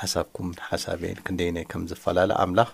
ሓሳብኩምን 0.00 0.56
ሓሳብይን 0.68 1.18
ክንደይናይ 1.26 1.64
ከም 1.72 1.82
ዝፈላለ 1.90 2.30
ኣምላኽ 2.44 2.68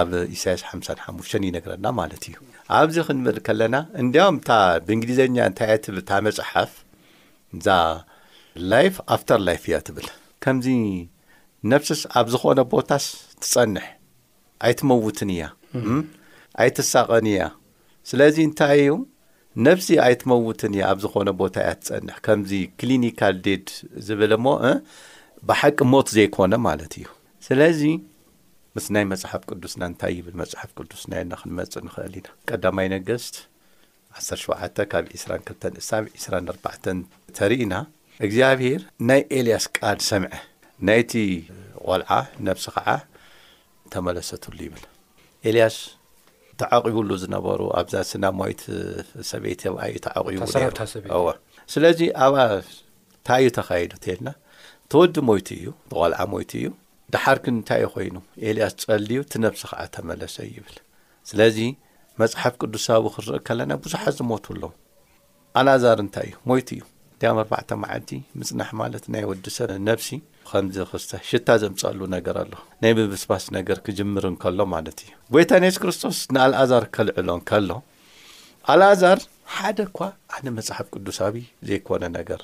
ኣብ 0.00 0.10
ኢሳያስ 0.34 0.62
ሓሳ 0.68 0.86
ሓሙሸን 1.06 1.42
ይነግረና 1.48 1.86
ማለት 2.00 2.22
እዩ 2.28 2.36
ኣብዚ 2.78 2.96
ክንብል 3.08 3.38
ከለና 3.46 3.76
እንዲያም 4.02 4.38
እታ 4.40 4.50
ብእንግሊዝኛ 4.86 5.36
እንታይትብ 5.50 5.96
እታ 6.02 6.10
መፅሓፍ 6.26 6.72
እዛ 7.56 7.68
ላይፍ 8.72 8.94
ኣፍተር 9.16 9.40
ላይፍ 9.48 9.64
እያ 9.70 9.76
ትብል 9.88 10.08
ከምዚ 10.44 10.68
ነፍሲስ 11.72 12.02
ኣብ 12.20 12.26
ዝኾነ 12.34 12.58
ቦታስ 12.72 13.06
ትጸንሕ 13.42 13.86
ኣይትመውትን 14.68 15.30
እያ 15.36 15.44
ኣይትሳቐን 16.64 17.28
እያ 17.34 17.40
ስለዚ 18.10 18.36
እንታይ 18.48 18.80
እዩ 18.86 18.90
ነፍሲ 19.64 19.86
ኣይትመውትን 20.06 20.72
እ 20.78 20.80
ኣብ 20.90 20.98
ዝኾነ 21.02 21.28
ቦታ 21.40 21.54
እያ 21.64 21.70
ትጸንሕ 21.78 22.16
ከምዚ 22.26 22.50
ክሊኒካል 22.80 23.34
ዴድ 23.46 23.68
ዝብል 24.06 24.32
እሞ 24.38 24.46
ብሓቂ 25.48 25.78
ሞት 25.92 26.08
ዘይኮነ 26.16 26.52
ማለት 26.68 26.92
እዩ 27.00 27.06
ስለዚ 27.46 27.80
ምስ 28.76 28.86
ናይ 28.94 29.04
መጽሓፍ 29.12 29.42
ቅዱስና 29.50 29.82
እንታይ 29.90 30.12
ይብል 30.18 30.34
መጽሓፍ 30.42 30.70
ቅዱስ 30.78 31.02
ናየና 31.10 31.32
ክንመጽእ 31.40 31.84
ንኽእል 31.86 32.14
ኢና 32.20 32.28
ቀዳማይ 32.50 32.88
ነገስት 32.96 33.36
17 34.24 34.86
ካብ 34.92 35.04
22 35.20 35.80
ሳ 35.88 35.92
24 36.26 36.88
ተርኢና 37.38 37.74
እግዚኣብሄር 38.26 38.82
ናይ 39.10 39.22
ኤልያስ 39.38 39.66
ቃል 39.78 39.98
ሰምዐ 40.10 40.32
ናይቲ 40.88 41.12
ቆልዓ 41.88 42.10
ነብሲ 42.48 42.66
ከዓ 42.76 42.88
ተመለሰትሉ 43.94 44.56
ይብልያስ 44.66 45.76
ተዓቂቡሉ 46.60 47.10
ዝነበሩ 47.22 47.60
ኣብዛ 47.80 47.94
ስና 48.10 48.24
ሞይት 48.38 48.62
ሰበይት 49.30 49.62
ብኣ 49.74 49.82
እዩ 49.90 49.96
ተዓቂቡዋ 50.06 51.32
ስለዚ 51.74 52.00
ኣብኣ 52.24 52.40
እታይ 52.58 53.42
ዩ 53.44 53.54
ተካይዱ 53.58 53.92
እቴልና 53.98 54.28
ተወዲ 54.92 55.14
ሞቱ 55.28 55.48
እዩ 55.60 55.66
ተቆልዓ 55.92 56.18
ሞቱ 56.34 56.50
እዩ 56.60 56.68
ዳሓርክ 57.14 57.44
እንታይ 57.52 57.80
ዩ 57.84 57.88
ኮይኑ 57.94 58.16
ኤልያስ 58.48 58.74
ፀልዩ 58.88 59.18
እቲ 59.26 59.32
ነብሲ 59.44 59.62
ከዓ 59.70 59.78
ተመለሰ 59.96 60.36
ይብል 60.56 60.76
ስለዚ 61.30 61.58
መፅሓፍ 62.20 62.54
ቅዱሳዊ 62.62 63.04
ክርኢ 63.14 63.38
ከለና 63.48 63.72
ብዙሓት 63.84 64.14
ዝሞቱ 64.18 64.44
ኣለዉ 64.54 64.72
ኣልዛር 65.60 65.98
እንታይ 66.04 66.28
እዩ 66.30 66.36
ሞይቱ 66.50 66.68
እዩ 66.78 66.84
ዳም 67.22 67.36
4ርባዕተ 67.42 67.70
መዓልቲ 67.82 68.10
ምፅናሕ 68.38 68.70
ማለት 68.82 69.04
ናይ 69.14 69.24
ወዲሰ 69.32 69.56
ነብሲ 69.90 70.08
ከምዚ 70.50 70.78
ክ 70.90 71.20
ሽታ 71.28 71.48
ዘምፀሉ 71.62 72.00
ነገር 72.16 72.34
ኣሎ 72.42 72.52
ናይ 72.82 72.92
ምምስባስ 72.96 73.44
ነገር 73.56 73.78
ክጅምር 73.86 74.24
እንከሎ 74.30 74.58
ማለት 74.74 74.98
እዩ 75.04 75.12
ጐታ 75.34 75.50
ንስ 75.62 75.76
ክርስቶስ 75.82 76.18
ንኣልኣዛር 76.34 76.84
ከልዕሎንከሎ 76.96 77.70
ኣልኣዛር 78.72 79.18
ሓደ 79.56 79.78
ኳ 79.96 79.98
ኣነ 80.36 80.46
መፅሓፍ 80.58 80.86
ቅዱሳዊ 80.94 81.34
ዘይኮነ 81.68 82.04
ነገር 82.18 82.42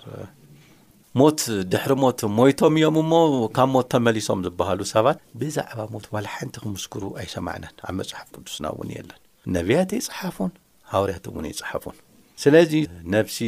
ሞት 1.20 1.40
ድሕሪ 1.72 1.92
ሞት 2.04 2.20
ሞይቶም 2.38 2.74
እዮም 2.80 2.96
እሞ 3.02 3.12
ካብ 3.56 3.68
ሞት 3.74 3.88
ተመሊሶም 3.94 4.40
ዝበሃሉ 4.44 4.80
ሰባት 4.94 5.18
ብዛዕባ 5.40 5.80
ሞት 5.94 6.06
ዋላ 6.14 6.26
ሓንቲ 6.36 6.54
ክምስክሩ 6.64 7.02
ኣይሰማዕነን 7.22 7.74
ኣብ 7.88 7.94
መፅሓፍ 7.98 8.28
ቅዱስና 8.34 8.64
እውን 8.74 8.90
የለን 8.96 9.18
ነቢያት 9.56 9.90
ኣይፅሓፉን 9.98 10.52
ሃውርያት 10.92 11.26
እውን 11.32 11.46
ይፅሓፉን 11.52 11.98
ስለዚ 12.44 12.72
ነፍሲ 13.16 13.38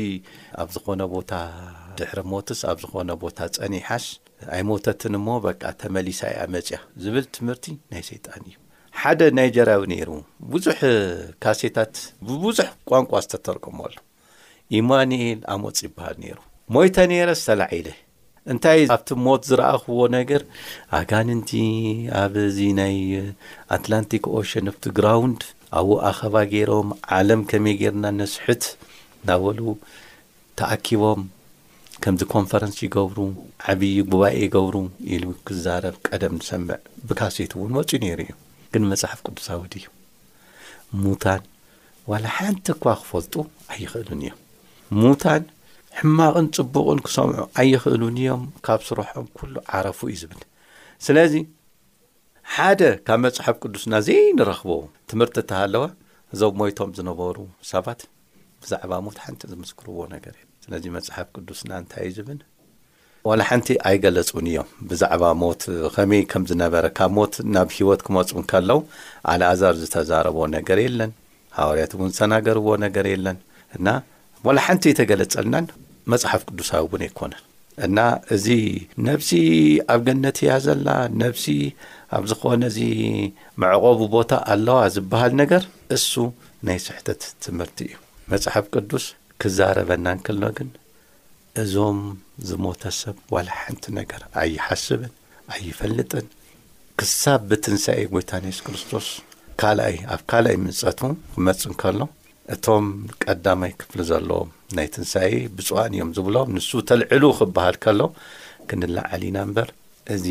ኣብ 0.63 0.69
ዝኾነ 0.75 1.03
ቦታ 1.15 1.33
ድሕሪ 2.01 2.19
ሞትስ 2.33 2.61
ኣብ 2.73 2.79
ዝኾነ 2.85 3.11
ቦታ 3.23 3.39
ፀኒሓስ 3.59 4.05
ኣይሞተትን 4.55 5.15
ሞ 5.27 5.39
በቃ 5.47 5.63
ተመሊሳ 5.83 6.21
መጺያ 6.55 6.79
ዝብል 7.03 7.27
ትምህርቲ 7.37 7.67
ናይ 7.93 8.03
ሰይጣን 8.11 8.43
እዩ 8.51 8.57
ሓደ 9.01 9.21
ናይጀራዊ 9.39 9.83
ነይሩ 9.93 10.11
ብዙሕ 10.53 10.81
ካሴታት 11.45 11.95
ብብዙሕ 12.29 12.69
ቋንቋ 12.91 13.13
ዝተተርቀመሉ 13.25 13.95
ኢማንኤል 14.79 15.41
ኣ 15.53 15.55
መፅ 15.65 15.79
ይበሃል 15.87 16.17
ነይሩ 16.25 16.39
ሞይተ 16.75 16.97
ነይረ 17.13 17.31
ዝተላዒለ 17.41 17.89
እንታይ 18.53 18.79
ኣብቲ 18.95 19.09
ሞት 19.27 19.43
ዝረአኽዎ 19.49 19.99
ነገር 20.17 20.43
ኣጋንንቲ 20.99 21.51
ኣብዚ 22.23 22.57
ናይ 22.81 22.97
ኣትላንቲክ 23.77 24.25
ኦሽን 24.39 24.67
ኣብቲ 24.73 24.85
ግራውንድ 24.99 25.43
ኣብብ 25.81 25.91
ኣኸባ 26.11 26.37
ገይሮም 26.53 26.91
ዓለም 27.19 27.41
ከመይ 27.53 27.77
ገርና 27.83 28.05
ነስሑት 28.21 28.65
እናበሉ 29.23 29.61
ተኣኪቦም 30.61 31.23
ከምዚ 32.05 32.23
ኮንፈረንስ 32.33 32.75
ይገብሩ 32.85 33.19
ዓብይ 33.73 33.93
ጉባኤ 34.09 34.33
ይገብሩ 34.45 34.77
ኢሉ 35.17 35.25
ክዛረብ 35.47 35.95
ቀደም 36.07 36.35
ንሰምዕ 36.39 36.77
ብካሴት 37.09 37.53
እውን 37.57 37.71
ወፁ 37.79 37.91
ነይሩ 38.03 38.19
እዩ 38.25 38.33
ግን 38.73 38.83
መፅሓፍ 38.91 39.21
ቅዱሳዊ 39.27 39.63
ድ 39.73 39.81
እዩ 39.81 39.87
ሙታን 41.05 41.43
ዋላ 42.11 42.25
ሓንቲ 42.37 42.67
እኳ 42.77 42.85
ክፈልጡ 43.03 43.35
ኣይኽእሉን 43.73 44.21
እዮም 44.27 44.37
ሙታን 45.01 45.43
ሕማቕን 46.01 46.49
ፅቡቕን 46.57 47.01
ክሰምዑ 47.09 47.39
ኣይኽእሉን 47.63 48.19
እዮም 48.23 48.43
ካብ 48.69 48.81
ስሩሖም 48.89 49.29
ኩሉ 49.39 49.55
ዓረፉ 49.79 50.01
እዩ 50.15 50.21
ዝብል 50.23 50.43
ስለዚ 51.09 51.35
ሓደ 52.57 52.83
ካብ 53.09 53.19
መፅሓፍ 53.27 53.57
ቅዱስናዘይ 53.67 54.23
ንረኽቦ 54.39 54.71
ትምህርቲ 55.13 55.37
እተሃለዋ 55.45 55.85
እዞም 56.37 56.57
ሞይቶም 56.63 56.93
ዝነበሩ 56.99 57.37
ሰባት 57.75 58.03
ብዛዕባ 58.65 58.93
ሞት 59.07 59.19
ሓንቲ 59.27 59.43
ዝምስክርዎ 59.53 59.99
ነገር 60.17 60.35
እ 60.43 60.47
ስነዚ 60.65 60.85
መፅሓፍ 60.97 61.27
ቅዱስና 61.37 61.71
እንታይ 61.81 62.03
እዩ 62.09 62.13
ዝብል 62.19 62.39
ዋላ 63.29 63.41
ሓንቲ 63.49 63.67
ኣይገለጹን 63.89 64.47
እዮም 64.51 64.69
ብዛዕባ 64.91 65.25
ሞት 65.43 65.63
ከመይ 65.95 66.23
ከም 66.33 66.43
ዝነበረ 66.51 66.87
ካብ 66.99 67.11
ሞት 67.19 67.35
ናብ 67.55 67.69
ሂይወት 67.77 68.01
ክመፁን 68.07 68.45
ከለዉ 68.51 68.79
ኣልኣዛር 69.33 69.75
ዝተዛረቦ 69.83 70.39
ነገር 70.57 70.79
የለን 70.85 71.11
ሃዋርያት 71.59 71.93
እውን 71.97 72.13
ዝተናገርዎ 72.15 72.69
ነገር 72.85 73.07
የለን 73.13 73.39
እና 73.79 73.89
ዋላ 74.47 74.59
ሓንቲ 74.67 74.85
የተገለጸልናን 74.93 75.67
መፅሓፍ 76.15 76.43
ቅዱሳ 76.49 76.71
እውን 76.85 77.05
ኣይኮነን 77.07 77.43
እና 77.89 77.99
እዚ 78.37 78.47
ነብዚ 79.09 79.31
ኣብ 79.95 80.01
ገነት 80.09 80.39
እያ 80.45 80.53
ዘላ 80.67 80.89
ነብዚ 81.23 81.47
ኣብ 82.19 82.25
ዝኾነ 82.33 82.63
እዚ 82.73 82.81
መዕቐቡ 83.65 83.99
ቦታ 84.17 84.31
ኣለዋ 84.55 84.79
ዝበሃል 84.97 85.35
ነገር 85.43 85.65
እሱ 85.99 86.13
ናይ 86.69 86.79
ስሕተት 86.87 87.23
ትምህርቲ 87.47 87.79
እዩ 87.91 87.95
መፅሓፍ 88.33 88.67
ቅዱስ 88.75 89.07
ክዛረበናን 89.43 90.19
ከሎ 90.27 90.43
ግን 90.57 90.69
እዞም 91.63 91.99
ዝሞተ 92.49 92.83
ሰብ 93.01 93.17
ዋላ 93.35 93.49
ሓንቲ 93.61 93.85
ነገር 94.01 94.23
ኣይሓስብን 94.43 95.13
ኣይፈልጥን 95.55 96.27
ክሳብ 97.01 97.41
ብትንሣኤ 97.51 98.01
ጐይታ 98.13 98.31
ናሱ 98.45 98.59
ክርስቶስ 98.67 99.07
ካልኣይ 99.61 99.97
ኣብ 100.15 100.21
ካልኣይ 100.31 100.57
ምፀቱ 100.65 101.01
ክመጽ 101.35 101.61
ንከሎ 101.73 102.01
እቶም 102.55 102.87
ቀዳማይ 103.25 103.73
ክፍሊ 103.81 104.01
ዘለዎም 104.11 104.51
ናይ 104.77 104.89
ትንሣኤ 104.95 105.33
ብፅዋን 105.57 105.93
እዮም 105.97 106.11
ዝብሎም 106.17 106.49
ንሱ 106.57 106.71
ተልዕሉ 106.91 107.23
ክብሃል 107.39 107.77
ከሎ 107.85 108.01
ክንላዓል 108.69 109.23
ኢና 109.29 109.37
እምበር 109.49 109.69
እዚ 110.15 110.27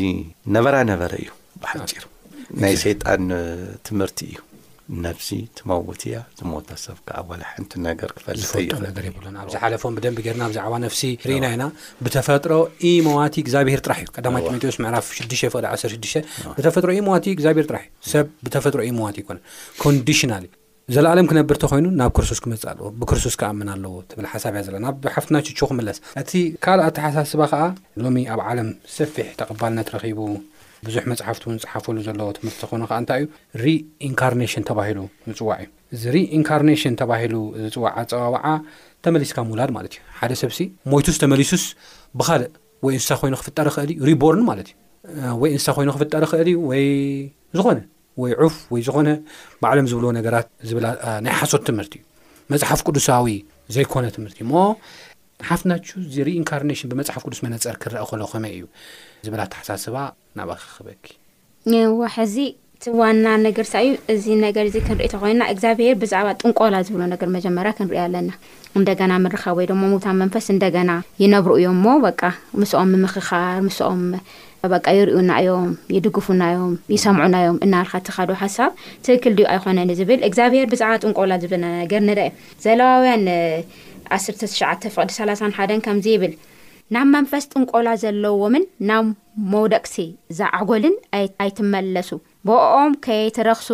ነበራ 0.56 0.74
ነበረ 0.92 1.12
እዩ 1.22 1.30
ብሓጪሩ 1.62 2.02
ናይ 2.62 2.74
ሰይጣን 2.84 3.22
ትምህርቲ 3.86 4.18
እዩ 4.30 4.36
ነፍሲ 5.04 5.28
ትመውት 5.58 6.00
እያ 6.08 6.16
ዝሞታ 6.38 6.68
ሰብካ 6.84 7.08
ዋላ 7.28 7.42
ሓንቲ 7.52 7.72
ነገር 7.88 8.10
ክፈል 8.16 8.40
ጥነር 8.78 8.96
ብሉና 9.16 9.36
ኣብዝሓለፎም 9.44 9.94
ብደንብ 9.98 10.18
ገርና 10.26 10.42
ብዛዕባ 10.50 10.74
ነፍሲ 10.86 11.02
ርኢና 11.28 11.46
ኢና 11.54 11.64
ብተፈጥሮ 12.06 12.52
ኢሞዋቲ 12.90 13.36
እግዚኣብሄር 13.44 13.82
ጥራሕ 13.86 14.00
እዩ 14.04 14.10
ቀዳማ 14.16 14.36
ጢሞጦዎስ 14.46 14.78
ምዕራፍ 14.84 15.06
6ሽ 15.22 15.42
ፍቅዲ 15.54 15.66
16 15.70 16.36
ብተፈጥሮ 16.58 16.90
ኢሞዋቲ 17.00 17.26
እግዚኣብሄር 17.36 17.66
ጥራሕ 17.72 17.84
እዩ 18.04 18.08
ሰብ 18.14 18.26
ብተፈጥሮ 18.44 18.80
ኢሞዋቲ 18.90 19.18
ይኮነን 19.24 19.42
ኮንዲሽናል 19.84 20.44
እዩ 20.50 20.54
ዘለኣለም 20.94 21.26
ክነብር 21.28 21.56
እተኮይኑ 21.58 21.86
ናብ 21.98 22.10
ክርሱስ 22.16 22.40
ክመፅእ 22.44 22.68
ኣለዎ 22.72 22.88
ብክርሱስ 23.02 23.34
ክኣምና 23.40 23.68
ኣለዎ 23.76 23.92
ትብል 24.08 24.26
ሓሳብ 24.32 24.54
እያ 24.56 24.62
ዘለ 24.66 24.74
ብሓፍትና 25.04 25.36
ችቹው 25.46 25.68
ክምለስ 25.70 25.98
እቲ 26.22 26.32
ካልኣ 26.64 26.82
ኣተሓሳስባ 26.90 27.42
ከዓ 27.52 27.62
ሎሚ 28.04 28.16
ኣብ 28.34 28.40
ዓለም 28.50 28.68
ሰፊሕ 28.96 29.28
ተቐባልነት 29.40 29.88
ረኺቡ 29.94 30.18
ብዙሕ 30.88 31.02
መፅሓፍቲ 31.10 31.42
እውን 31.48 31.56
ዝፅሓፈሉ 31.62 31.96
ዘለዎ 32.06 32.26
ትምህርቲ 32.38 32.62
ኾኑ 32.70 32.82
ከዓ 32.90 32.96
እንታይ 33.02 33.22
እዩ 33.54 33.60
ሪኢንካርናሽን 33.66 34.64
ተባሂሉ 34.70 34.98
ዝፅዋዕ 35.30 35.56
እዩ 35.64 35.68
እዚ 35.94 36.02
ሪኢንካርኔሽን 36.16 36.94
ተባሂሉ 37.00 37.34
ዝፅዋዓ 37.74 37.94
ፀዋብዓ 38.12 38.44
ተመሊስካ 39.06 39.36
ምውላድ 39.48 39.70
ማለት 39.76 39.92
እዩ 39.96 40.02
ሓደ 40.18 40.32
ሰብሲ 40.42 40.58
ሞይቱስ 40.94 41.16
ተመሊሱስ 41.22 41.64
ብኻልእ 42.20 42.48
ወይ 42.86 42.94
እንስሳ 42.98 43.12
ኮይኑ 43.22 43.34
ክፍጠር 43.42 43.68
ክእል 43.76 43.90
እዩ 43.96 44.02
ሪቦርን 44.10 44.42
ማለት 44.50 44.68
እዩ 45.14 45.24
ወይ 45.42 45.50
እንስሳ 45.56 45.68
ኮይኑ 45.78 45.90
ክፍጠር 45.96 46.24
ኽእል 46.32 46.48
እዩ 46.52 46.58
ወይ 46.70 46.84
ዝኾነ 47.58 47.78
ወይ 48.22 48.32
ዑፍ 48.42 48.56
ወይ 48.72 48.80
ዝኾነ 48.88 49.08
በዕሎም 49.62 49.86
ዝብልዎ 49.92 50.10
ነገራት 50.18 50.46
ዝብላ 50.68 50.86
ናይ 51.26 51.32
ሓሶት 51.40 51.64
ትምህርቲ 51.70 51.94
እዩ 52.02 52.12
መፅሓፍ 52.52 52.80
ቅዱሳዊ 52.86 53.34
ዘይኮነ 53.74 54.04
ትምህርቲ 54.18 54.38
ሞ 54.52 54.60
ሓፍትናችው 55.48 55.94
እዚ 56.06 56.16
ሪኢንካርነሽን 56.28 56.88
ብመፅሓፍ 56.92 57.22
ቅዱስ 57.26 57.40
መነፀር 57.46 57.76
ክረአ 57.82 58.02
ከሎ 58.10 58.22
ኸመይ 58.32 58.52
እዩ 58.58 58.64
ዝብ 59.26 59.34
ተሓሳስባ 59.52 59.96
ናብ 60.38 60.50
ክኽበኪወሕዚ 60.62 62.36
እቲ 62.76 62.84
ዋና 63.00 63.26
ነገር 63.46 63.66
ሳ 63.70 63.74
እዩ 63.84 63.90
እዚ 64.14 64.24
ነገር 64.44 64.64
እዚ 64.68 64.76
ክንሪእ 64.86 65.08
ቶ 65.12 65.16
ኮይና 65.22 65.42
እግዚኣብሄር 65.52 65.94
ብዛዕባ 66.02 66.28
ጥንቆላ 66.40 66.74
ዝብሎ 66.86 67.02
ነገር 67.12 67.28
መጀመርያ 67.36 67.70
ክንሪኢ 67.78 68.00
ኣለና 68.06 68.30
እንደገና 68.78 69.12
ምርኻብ 69.24 69.54
ወይ 69.58 69.66
ዶሞ 69.70 69.82
ምውታ 69.92 70.06
መንፈስ 70.22 70.46
እንደገና 70.54 70.90
ይነብሩ 71.22 71.50
እዮም 71.60 71.78
ሞ 71.84 71.92
ምስኦም 72.62 72.90
ምክኻር 73.04 73.44
ምስኦም 73.66 74.02
ቃ 74.84 74.86
ይርዩና 74.98 75.30
እዮም 75.42 75.70
ይድግፉናዮም 75.96 76.74
ይሰምዑናዮም 76.94 77.58
እናበርካ 77.66 77.94
እቲኻዶ 78.02 78.30
ሓሳብ 78.42 78.72
ትብክል 79.06 79.34
ድዩ 79.38 79.46
ኣይኮነን 79.54 79.92
ዝብል 80.00 80.20
እግዚኣብሄር 80.28 80.66
ብዛዕባ 80.72 80.94
ጥንቆላ 81.04 81.32
ዝብለና 81.44 81.70
ነገር 81.82 82.02
ንርአዩ 82.08 82.30
ዘለዋውያን 82.66 83.24
1ስተትሽዓተ 84.18 84.82
ፍቅዲ 84.96 85.10
3ሓ 85.34 85.66
ከምዚ 85.86 86.06
ይብል 86.16 86.34
ናብ 86.94 87.06
መንፈስ 87.16 87.44
ጥንቆላ 87.52 87.88
ዘለዎምን 88.02 88.64
ናብ 88.88 89.06
መውደቅሲ 89.52 89.94
ዝዕጎልን 90.38 90.96
ኣይትመለሱ 91.42 92.08
ብኦም 92.48 92.92
ከይትረክሱ 93.04 93.68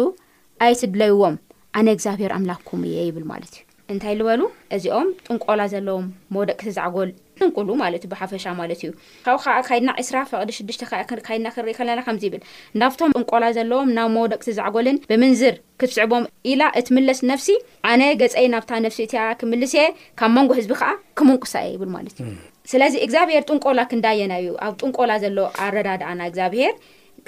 ኣይትድለይዎም 0.66 1.36
ኣነ 1.78 1.86
እግዚኣብሄር 1.96 2.32
ኣምላክኩም 2.36 2.84
እየ 2.90 2.98
ይብል 3.08 3.24
ማለት 3.32 3.52
እዩ 3.56 3.64
እንታይ 3.94 4.14
ዝበሉ 4.18 4.42
እዚኦም 4.76 5.08
ጥንቆላ 5.26 5.60
ዘለዎም 5.72 6.04
መውደቅሲ 6.36 6.68
ዝዕጎል 6.76 7.10
ጥንቁሉ 7.40 7.68
ማለት 7.82 8.02
ዩ 8.06 8.10
ብሓፈሻ 8.12 8.44
ማለት 8.60 8.80
እዩ 8.84 8.90
ካብኡ 9.24 9.40
ከዓ 9.46 9.56
ካይድና 9.68 9.90
2ስራ 10.02 10.16
ፈቅዲ 10.30 10.50
ሽዱሽተ 10.58 10.82
ከ 11.08 11.18
ካይድና 11.26 11.48
ክንርኢ 11.54 11.74
ከለና 11.78 12.00
ከምዚ 12.08 12.22
ይብል 12.28 12.42
ናብቶም 12.82 13.14
ጥንቆላ 13.16 13.44
ዘለዎም 13.58 13.90
ናብ 13.98 14.10
መውደቅሲ 14.18 14.48
ዝዕጎልን 14.60 14.98
ብምንዝር 15.12 15.56
ክትስዕቦም 15.82 16.26
ኢላ 16.52 16.62
እት 16.82 16.90
ምለስ 16.98 17.22
ነፍሲ 17.32 17.48
ኣነ 17.92 18.02
ገፀይ 18.22 18.48
ናብታ 18.54 18.70
ነፍሲ 18.86 19.00
እቲ 19.08 19.14
ክምልስ 19.42 19.74
እየ 19.80 19.84
ካብ 20.22 20.32
መንጎ 20.38 20.50
ህዝቢ 20.60 20.72
ከዓ 20.82 20.90
ክምንቁሳ 21.20 21.54
እየ 21.66 21.74
ይብል 21.76 21.92
ማለት 21.98 22.16
እዩ 22.26 22.32
ስለዚ 22.70 22.94
እግዚኣብሄር 23.06 23.42
ጥንቆላ 23.48 23.80
ክንዳኣየና 23.90 24.32
እዩ 24.40 24.48
ኣብ 24.64 24.72
ጥንቆላ 24.80 25.12
ዘሎ 25.22 25.38
ኣረዳዳእና 25.66 26.20
እግዚኣብሄር 26.30 26.72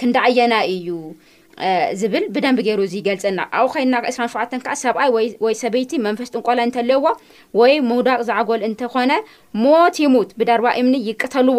ክንዳኣየና 0.00 0.54
እዩ 0.74 0.88
ዝብል 2.00 2.24
ብደንብ 2.34 2.58
ገይሩ 2.66 2.80
እዙ 2.88 2.94
ይገልፀና 3.00 3.40
ኣብኡ 3.58 3.70
ኸይና 3.74 3.94
2 4.10 4.30
7ተ 4.34 4.52
ከዓ 4.66 4.74
ሰብኣይ 4.82 5.08
ወይ 5.44 5.54
ሰበይቲ 5.62 5.92
መንፈስ 6.06 6.28
ጥንቆላ 6.34 6.60
እንተለይዎ 6.68 7.02
ወይ 7.60 7.72
መውዳቅ 7.90 8.18
ዝዓጎል 8.28 8.62
እንተኾነ 8.68 9.12
ሞት 9.64 9.96
ይሙት 10.04 10.30
ብዳርባእምኒ 10.40 10.94
ይቀተልዎ 11.08 11.58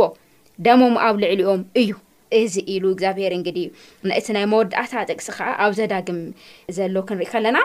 ደሞም 0.67 0.95
ኣብ 1.07 1.15
ልዕሊኦም 1.23 1.61
እዩ 1.81 1.91
እዚ 2.39 2.55
ኢሉ 2.73 2.83
እግዚኣብሄር 2.95 3.33
እንግዲ 3.39 3.57
እዩ 3.63 3.69
እቲ 4.19 4.27
ናይ 4.37 4.45
መወዳእታ 4.53 4.93
ጥቅሲ 5.11 5.27
ከዓ 5.37 5.47
ኣብ 5.65 5.71
ዘዳግም 5.79 6.19
ዘሎ 6.77 6.95
ክንርኢ 7.09 7.27
ከለና 7.33 7.57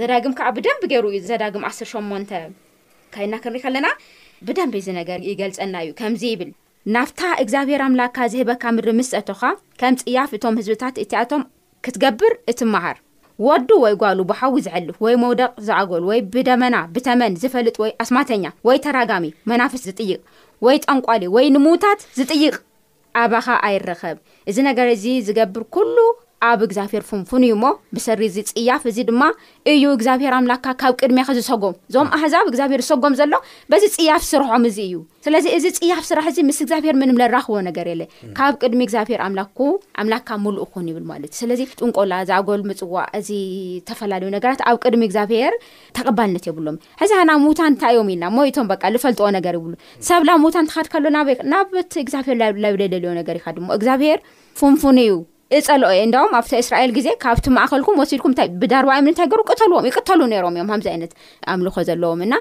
ዘዳግም 0.00 0.34
ከዓ 0.38 0.48
ብደንቢ 0.58 0.82
ገይሩ 0.92 1.06
ዩ 1.16 1.20
ዘዳግም 1.30 1.64
108 1.72 2.36
ካይና 3.14 3.34
ክንሪኢ 3.44 3.62
ከለና 3.66 3.86
ብደንብ 4.48 4.74
እዚ 4.80 4.88
ነገር 5.00 5.20
ይገልጸና 5.30 5.74
እዩ 5.84 5.90
ከምዚ 6.00 6.22
ይብል 6.32 6.50
ናብታ 6.94 7.20
እግዚኣብሔር 7.42 7.80
ኣምላክካ 7.86 8.16
ዝህበካ 8.32 8.62
ምሪ 8.76 8.88
ምስአቶኻ 8.98 9.42
ከም 9.80 9.94
ፅያፍ 10.02 10.30
እቶም 10.36 10.58
ህዝብታት 10.60 10.96
እቲኣቶም 11.04 11.42
ክትገብር 11.84 12.34
እትመሃር 12.50 12.98
ወዱ 13.46 13.68
ወይ 13.84 13.94
ጓሉ 14.02 14.18
ብሓዊ 14.30 14.54
ዝዐልፍ 14.66 14.96
ወይ 15.04 15.14
መውደቕ 15.22 15.50
ዝኣገል 15.66 16.04
ወይ 16.10 16.18
ብደመና 16.34 16.76
ብተመን 16.94 17.34
ዝፈልጥ 17.42 17.76
ወይ 17.82 17.90
ኣስማተኛ 18.04 18.44
ወይ 18.68 18.78
ተራጋሚ 18.84 19.24
መናፍስ 19.52 19.82
ዝጥይቕ 19.88 20.20
ወይ 20.66 20.76
ጠንቋሊ 20.86 21.24
ወይ 21.36 21.48
ንምዉታት 21.56 22.00
ዝጥይቕ 22.20 22.54
ኣባኻ 23.24 23.46
ኣይረኸብ 23.68 24.16
እዚ 24.52 24.56
ነገር 24.70 24.88
እዚ 24.94 25.04
ዝገብር 25.26 25.62
ኩሉ 25.74 25.96
ኣብ 26.48 26.60
እግዚኣብሄር 26.66 27.02
ፍንፉን 27.08 27.42
እዩ 27.46 27.52
ሞ 27.62 27.66
ብሰሪ 27.96 28.20
እዚ 28.30 28.38
ፅያፍ 28.48 28.82
እዚ 28.90 28.98
ድማ 29.10 29.22
እዩ 29.72 29.84
እግዚኣብሔር 29.96 30.32
ኣምላክካ 30.38 30.66
ካብ 30.80 30.94
ቅድሚ 31.00 31.18
ከዝሰጎም 31.28 31.74
እዞም 31.90 32.08
ኣሕዛብ 32.16 32.46
እግዚብሄር 32.50 32.80
ዝሰጎም 32.86 33.14
ዘሎ 33.20 33.32
በዚ 33.72 33.84
ፅያፍ 33.94 34.22
ስርሖም 34.30 34.64
እዚ 34.70 34.78
እዩ 34.88 34.96
ስለዚ 35.26 35.46
እዚ 35.58 35.64
ፅያፍ 35.78 36.02
ስራሕ 36.10 36.26
እዚ 36.32 36.38
ምስ 36.48 36.58
እግዚኣብሄር 36.64 36.96
ምን 37.02 37.10
ዘራክቦ 37.20 37.54
ነገር 37.68 37.88
ለካብ 38.00 38.52
ቅድሚ 38.64 38.80
እግብሔር 38.86 39.22
ምላክካ 40.04 40.30
ሉእ 40.56 40.66
ክን 40.74 40.86
ይብል 40.90 41.04
ማለት 41.12 41.30
እዩ 41.32 41.40
ስለዚ 41.42 41.60
ጥንቆላ 41.80 42.12
ዝገል 42.30 42.62
ምፅዋዕ 42.70 43.06
እዚ 43.18 43.30
ዝተፈላለዩ 43.78 44.28
ነገራት 44.36 44.60
ኣብ 44.70 44.76
ቅድሚ 44.84 45.00
እግዚኣብሄር 45.08 45.54
ተቐባልነት 45.98 46.44
የብሎም 46.48 46.76
ሕዚ 47.02 47.10
ሓናብ 47.18 47.40
ምዉታ 47.44 47.60
እንታይ 47.72 47.94
እዮም 47.96 48.10
ኢልና 48.16 48.30
ሞይቶም 48.36 48.68
በ 48.72 48.76
ዝፈልጥዎ 48.96 49.26
ነገር 49.38 49.54
ይብሉ 49.60 49.72
ሰብ 50.10 50.22
ላ 50.30 50.36
ምዉታ 50.44 50.56
እንትካድካሎናቲእግብሔር 50.64 52.26
ዘብለለልዮ 52.44 53.14
ነገር 53.20 53.38
ኢካ 53.40 53.46
ድ 53.56 53.64
እግዚኣብሄር 53.78 54.18
ፉንፉን 54.60 54.98
እዩ 55.06 55.14
እፀልኦ 55.54 55.88
እንዳም 56.04 56.32
ኣብቲ 56.36 56.52
እስራኤል 56.62 56.90
ግዜ 56.96 57.08
ካብቲ 57.24 57.46
ማእከልኩም 57.56 57.98
ወሲልኩም 58.00 58.32
እታይ 58.34 58.48
ብዳርባምንንታይ 58.62 59.28
ገሩ 59.32 59.40
ቅተልዎም 59.50 59.86
ይቅተሉ 59.88 60.20
ነይሮም 60.32 60.54
እዮም 60.56 60.70
ከምዚ 60.70 60.86
ዓይነት 60.92 61.12
ኣምልኮ 61.52 61.76
ዘለዎም 61.88 62.22
እና 62.26 62.34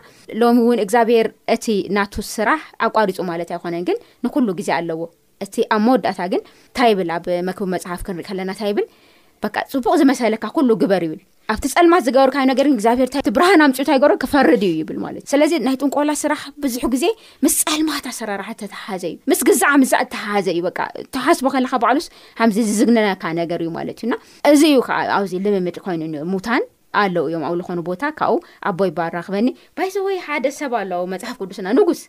ሎሚ 0.44 0.58
እውን 0.63 0.82
እግዚኣብሔር 0.86 1.28
እቲ 1.56 1.65
ናቱ 1.98 2.15
ስራሕ 2.36 2.60
ኣቋሪፁ 2.88 3.20
ማለት 3.32 3.52
ኣይኮነን 3.58 3.86
ግን 3.89 4.00
ንኩሉ 4.28 4.48
ጊዜ 4.62 4.70
ኣለዎ 4.80 5.00
እቲ 5.48 5.56
ኣብ 5.76 5.82
መወዳእታ 5.88 6.22
ግን 6.34 6.41
እንታ 6.48 6.80
ይብል 6.91 7.12
ኣብ 7.18 7.26
መክብ 7.50 7.70
መፅሓፍ 7.76 8.02
ክንሪኢ 8.08 8.28
ከለና 8.30 8.50
እንታ 8.56 8.63
ይብል 8.74 8.88
በ 9.44 9.54
ፅቡቅ 9.76 9.96
ዝመሰለካ 10.02 10.46
ኩሉ 10.58 10.70
ግበር 10.84 11.04
ይብል 11.08 11.22
ኣብቲ 11.54 11.66
ፀልማት 11.74 12.04
ዝገበርካ 12.06 12.36
ነገር 12.50 12.66
ግዚኣብሔርንታቲ 12.78 13.30
ብርሃና 13.36 13.64
ምፅኡንታ 13.72 13.90
ይገብር 13.98 14.12
ክፈርድ 14.24 14.62
እዩ 14.68 14.72
ይብል 14.82 14.98
ማለት 15.04 15.22
እዩ 15.24 15.30
ስለዚ 15.34 15.52
ናይ 15.66 15.76
ጥንቆላ 15.82 16.12
ስራሕ 16.22 16.42
ብዙሕ 16.64 16.84
ግዜ 16.94 17.06
ምስ 17.46 17.56
ጸልማት 17.66 18.06
ኣሰራርሓ 18.12 18.48
ተተሓሃዘ 18.62 19.04
እዩ 19.12 19.16
ምስ 19.32 19.42
ግዛዕ 19.50 19.72
ዛእ 19.92 20.06
ተሓሃዘ 20.14 20.48
እዩ 20.56 20.62
በ 20.68 20.72
ተሓስቦ 21.18 21.46
ከለካ 21.56 21.74
በዕሉስ 21.84 22.08
ከምዚ 22.40 22.58
ዝዝግነነካ 22.70 23.24
ነገር 23.42 23.62
እዩ 23.66 23.72
ማለት 23.78 24.00
እዩና 24.04 24.16
እዚ 24.52 24.64
እዩ 24.72 24.80
ከዓ 24.90 25.00
ኣብዚ 25.20 25.34
ልምምድ 25.46 25.78
ኮይኑ 25.88 26.04
እ 26.06 26.28
ሙታን 26.34 26.66
ኣለው 27.04 27.24
እዮም 27.30 27.44
ኣብ 27.50 27.54
ዝኮኑ 27.62 27.80
ቦታ 27.90 28.04
ካብኡ 28.20 28.36
ኣቦይ 28.72 28.92
ባ 28.98 29.10
ራክበኒ 29.18 29.48
ባይዘወይ 29.78 30.18
ሓደ 30.28 30.46
ሰብ 30.60 30.74
ኣለዉ 30.82 31.04
መፅሓፍ 31.14 31.38
ቅዱስና 31.44 31.68
ንጉስ 31.80 32.02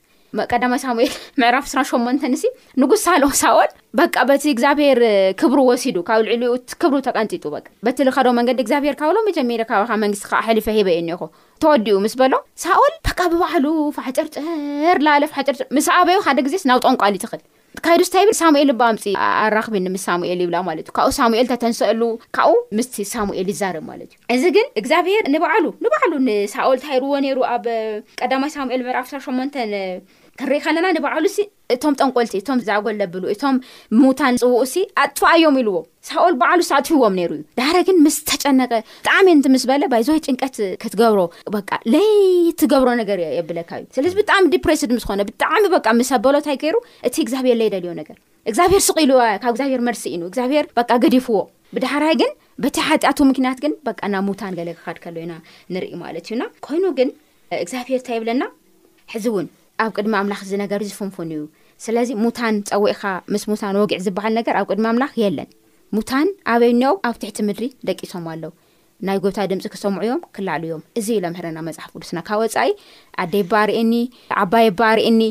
ቀዳማይ 0.53 0.81
ሳሙኤል 0.85 1.11
ምዕራፍ 1.41 1.65
እስራ 1.69 1.81
ሸንተ 1.91 2.25
ንሲ 2.33 2.45
ንጉስ 2.83 3.01
ሳል 3.07 3.23
ሳኦል 3.41 3.71
በቃ 4.01 4.15
በቲ 4.31 4.45
እግዚኣብሄር 4.55 5.01
ክብሩ 5.41 5.59
ወሲዱ 5.71 5.97
ካብ 6.09 6.21
ልዕልኡ 6.29 6.53
ክብሩ 6.83 6.97
ተቀንጢጡ 7.09 7.45
በትልኸዶ 7.87 8.27
መንገዲ 8.39 8.59
እግዚኣብሔር 8.65 8.97
ካብ 9.01 9.11
ሎ 9.17 9.25
ጀሚር 9.39 9.63
ካባካ 9.71 9.93
መንግስቲከ 10.05 10.33
ሕሊፈ 10.49 10.67
ሂበ 10.79 10.89
እየ 10.95 11.03
እኒኹ 11.05 11.23
ተወዲኡ 11.65 11.99
ምስ 12.07 12.15
በሎ 12.23 12.35
ሳኦል 12.65 12.95
በቃ 13.09 13.19
ብባዕሉፋሓጨርጨር 13.35 15.01
ላለፍ 15.09 15.33
ሓጨርጨ 15.39 15.61
ምስ 15.79 15.89
ኣበዩ 15.99 16.19
ሓደ 16.29 16.39
ጊዜስ 16.49 16.65
ናብ 16.71 16.81
ጠንቋሉ 16.87 17.15
ይትኽእል 17.21 17.45
ታይዱስታ 17.87 18.19
ሳሙኤል 18.39 18.71
በምፂ 18.79 19.03
ኣራኽብኒ 19.47 19.85
ምስ 19.95 20.05
ሳሙኤል 20.09 20.39
ይብላ 20.43 20.57
ማለት 20.69 20.87
እዩ 20.89 20.93
ካብኡ 20.97 21.11
ሳሙኤል 21.19 21.47
ተተንሰአሉ 21.51 22.03
ካብኡ 22.37 22.57
ምስቲ 22.79 22.97
ሳሙኤል 23.15 23.47
ይዛርብ 23.53 23.85
ማለት 23.91 24.11
እዩ 24.15 24.37
እዚ 24.37 24.45
ግን 24.57 24.67
እግዚኣብሔር 24.81 25.25
ንባዕሉ 25.35 25.65
ንባዕሉ 25.85 26.13
ንሳኦል 26.29 26.79
ታይሩዎ 26.87 27.13
ነይሩ 27.27 27.39
ኣብ 27.55 27.67
ቀዳማይ 28.23 28.51
ሳሙኤል 28.57 28.83
በርፍ 28.87 29.11
8ሞ 29.27 29.39
ክንሪኢ 30.41 30.59
ከለና 30.65 30.87
ንበዕሉ 30.97 31.25
ሲ 31.35 31.39
እቶም 31.75 31.95
ጠንቆልቲ 32.01 32.33
እቶም 32.41 32.59
ዝኣጎል 32.67 32.97
ዘብሉ 33.01 33.23
እቶም 33.35 33.55
ሙታን 34.01 34.35
ፅውቅ 34.43 34.63
ሲ 34.73 34.83
ኣጥፋኣዮም 35.03 35.57
ኢልዎ 35.61 35.79
ሳኦል 36.09 36.35
በዕሉ 36.41 36.61
ሳ 36.69 36.71
ኣትውዎም 36.81 37.15
ነይሩ 37.21 37.31
እዩ 37.37 37.41
ዳሕር 37.61 37.77
ግን 37.89 37.97
ምስተጨነቀ 38.07 38.73
ብጣዕሚ 39.07 39.29
እንምስ 39.37 39.65
በለ 39.71 39.83
ይዞይ 40.03 40.21
ጭንቀት 40.27 40.57
ክትገብሮ 40.83 41.21
ለይትገብሮ 41.95 42.89
ነገር 43.03 43.19
የብለካ 43.39 43.71
እዩ 43.81 43.87
ስለዚ 43.99 44.13
ብጣዕሚ 44.21 44.45
ዲፕሬስ 44.57 44.83
ድምዝኮነ 44.93 45.21
ብጣዕሚስበሎንታይ 45.77 46.59
ገይሩ 46.65 46.77
እግብርደልዮግስሉዋብግብርመሲ 47.09 50.03
ኢግገዲፍዎ 50.17 51.39
ብዳህራይ 51.77 52.15
ግን 52.21 52.31
በቲ 52.65 52.77
ሃጢአቱ 52.89 53.19
ምክንያት 53.31 53.59
ግን 53.65 53.73
ናብ 54.13 54.25
ሙን 54.29 54.55
ገለክካድከሎኢና 54.59 55.33
ንርኢ 55.75 55.93
ማለት 56.05 56.25
እዩና 56.29 56.43
ኮይኑ 56.67 56.85
ግን 56.99 57.09
ግዚብሔርእንታብና 57.69 58.43
ኣብ 59.85 59.91
ቅድሚ 59.97 60.13
ኣምላኽ 60.23 60.41
እዚ 60.47 60.53
ነገር 60.63 60.81
እዚ 60.85 60.93
ፍንፉን 60.99 61.31
እዩ 61.37 61.43
ስለዚ 61.85 62.09
ሙታን 62.25 62.55
ፀዊዕካ 62.69 63.05
ምስ 63.35 63.43
ሙታን 63.51 63.77
ወጊዕ 63.83 63.99
ዝበሃል 64.05 64.35
ነገር 64.41 64.55
ኣብ 64.61 64.67
ቅድሚ 64.73 64.85
ኣምላኽ 64.93 65.13
የለን 65.23 65.49
ሙታን 65.97 66.29
ኣበይኒ 66.53 66.83
ኣብ 67.09 67.17
ትሕቲ 67.23 67.39
ምድሪ 67.49 67.67
ደቂሶም 67.89 68.25
ኣለው 68.35 68.53
ናይ 69.07 69.17
ጎብታ 69.23 69.39
ድምፂ 69.53 69.65
ክሰምዑ 69.73 70.01
እዮም 70.07 70.21
ክላዕል 70.37 70.63
እዮም 70.67 70.83
እዚ 70.99 71.07
ብ 71.17 71.23
ሎምህረና 71.25 71.59
መፅሓፍ 71.67 71.91
ቅዱስና 71.97 72.19
ካብ 72.29 72.41
ወፃኢ 72.43 72.71
ኣደይ 73.23 73.43
ባ 73.51 73.65
ርእየኒ 73.71 73.93
ዓባይ 74.43 74.65
ኣባ 74.71 74.81
ርእኒ 74.99 75.23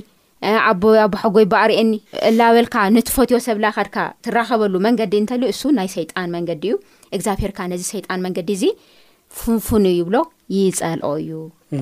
ኣቦይ 0.71 0.97
ኣቦሓጎይ 1.05 1.45
ባ 1.53 1.63
ርእየኒ 1.71 1.91
እላበልካ 2.29 2.75
ንትፈትዮ 2.97 3.38
ሰብላካድካ 3.47 3.97
ትራኸበሉ 4.27 4.73
መንገዲ 4.88 5.13
እንተል 5.23 5.43
እሱ 5.51 5.63
ናይ 5.79 5.88
ሰይጣን 5.97 6.29
መንገዲ 6.38 6.63
እዩ 6.71 6.75
እግዚኣብርካ 7.17 7.60
ነዚ 7.73 7.84
ሰይጣን 7.93 8.23
መንገዲ 8.27 8.49
እዚ 8.60 8.65
ፍንፉን 9.41 9.86
ይብሎ 9.99 10.15
ይፀልኦ 10.58 11.13
እዩ 11.23 11.31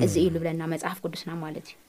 እዚ 0.06 0.14
ኢሉ 0.26 0.34
ብለና 0.42 0.62
መፅሓፍ 0.74 0.98
ቅዱስና 1.04 1.32
ማለት 1.46 1.66
እዩ 1.72 1.80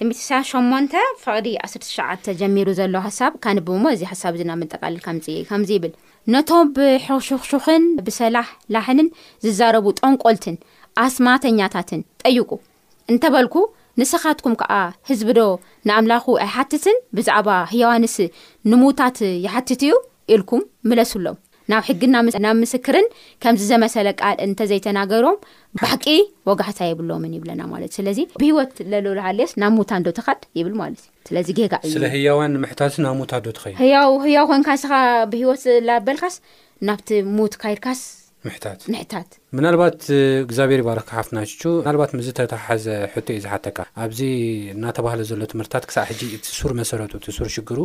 ትምስያ 0.00 0.34
8 0.56 0.98
ፍቕሪ 1.22 1.46
1ሸዓተ 1.68 2.26
ጀሚሩ 2.40 2.68
ዘለዉ 2.78 3.00
ሓሳብ 3.06 3.32
ካንብብ 3.44 3.68
እሞ 3.76 3.84
እዚ 3.94 4.02
ሓሳብ 4.10 4.34
እዚ 4.36 4.42
ና 4.50 4.52
ምንጠቃልል 4.60 5.00
ከምፂ 5.06 5.26
ከምዚ 5.48 5.70
ይብል 5.76 5.92
ነቶም 6.34 6.68
ብሕሽሹኽን 6.76 7.84
ብሰላሕ 8.06 8.46
ላሕንን 8.76 9.08
ዝዛረቡ 9.46 9.86
ጠንቆልትን 10.00 10.56
ኣስማተኛታትን 11.04 12.02
ጠይቁ 12.24 12.50
እንተበልኩ 13.12 13.54
ንስኻትኩም 14.02 14.54
ከዓ 14.60 14.72
ህዝቢዶ 15.10 15.40
ንኣምላኹ 15.88 16.24
ኣይሓትትን 16.46 16.98
ብዛዕባ 17.18 17.48
ህየዋንስ 17.72 18.16
ንምዉታት 18.70 19.18
ይሓትት 19.46 19.82
እዩ 19.88 19.94
ኢልኩም 20.34 20.62
ምለሱ 20.88 21.12
ኣሎም 21.22 21.36
ናብ 21.72 21.82
ሕጊን 21.88 22.10
ናብ 22.14 22.24
ምስክርን 22.62 23.06
ከምዚ 23.42 23.62
ዘመሰለ 23.72 24.08
ቃል 24.20 24.36
እንተዘይተናገሮም 24.44 25.36
ባህቂ 25.82 26.04
ወጋሕታ 26.48 26.80
የብሎምን 26.90 27.32
ይብለና 27.36 27.60
ማለት 27.72 27.90
እዩ 27.90 27.96
ስለዚ 27.98 28.18
ብሂይወት 28.38 28.72
ዘለል 28.80 29.18
ሃልስ 29.26 29.52
ናብ 29.62 29.74
ሙታንዶ 29.78 30.14
ተኻድ 30.18 30.40
ይብል 30.60 30.74
ማለት 30.82 31.02
እዩ 31.06 31.26
ስለዚ 31.30 31.48
ጌጋ 31.58 31.74
እዩ 31.86 31.92
ስለህያን 31.96 32.54
ምታ 32.64 32.80
ናብ 33.06 33.16
ሙታዶትኸ 33.20 33.64
ያው 33.94 34.14
ህያው 34.24 34.46
ኮይንካ 34.52 34.70
ንስኻ 34.78 34.92
ብሂይወት 35.34 35.64
ላበልካስ 35.88 36.36
ናብቲ 36.88 37.08
ሙት 37.40 37.54
ካይድካስ 37.64 38.00
ምሕታትምሕታት 38.46 39.28
ምናልባት 39.56 40.00
እግዚኣብሔር 40.44 40.80
ባርክካሓፍናቹ 40.86 41.60
ናባት 41.86 42.10
ምዝ 42.16 42.26
ተተሓዘ 42.38 42.84
ሕቶ 43.14 43.28
እዩ 43.34 43.40
ዝሓተካ 43.44 43.78
ኣብዚ 44.04 44.20
እናተባህለ 44.74 45.20
ዘሎ 45.30 45.40
ትምህርታት 45.52 45.84
ክሳብ 45.90 46.04
ሕጂ 46.10 46.20
እቲ 46.36 46.44
ሱር 46.58 46.72
መሰረቱ 46.80 47.12
ቲሱር 47.24 47.48
ሽግሩ 47.54 47.78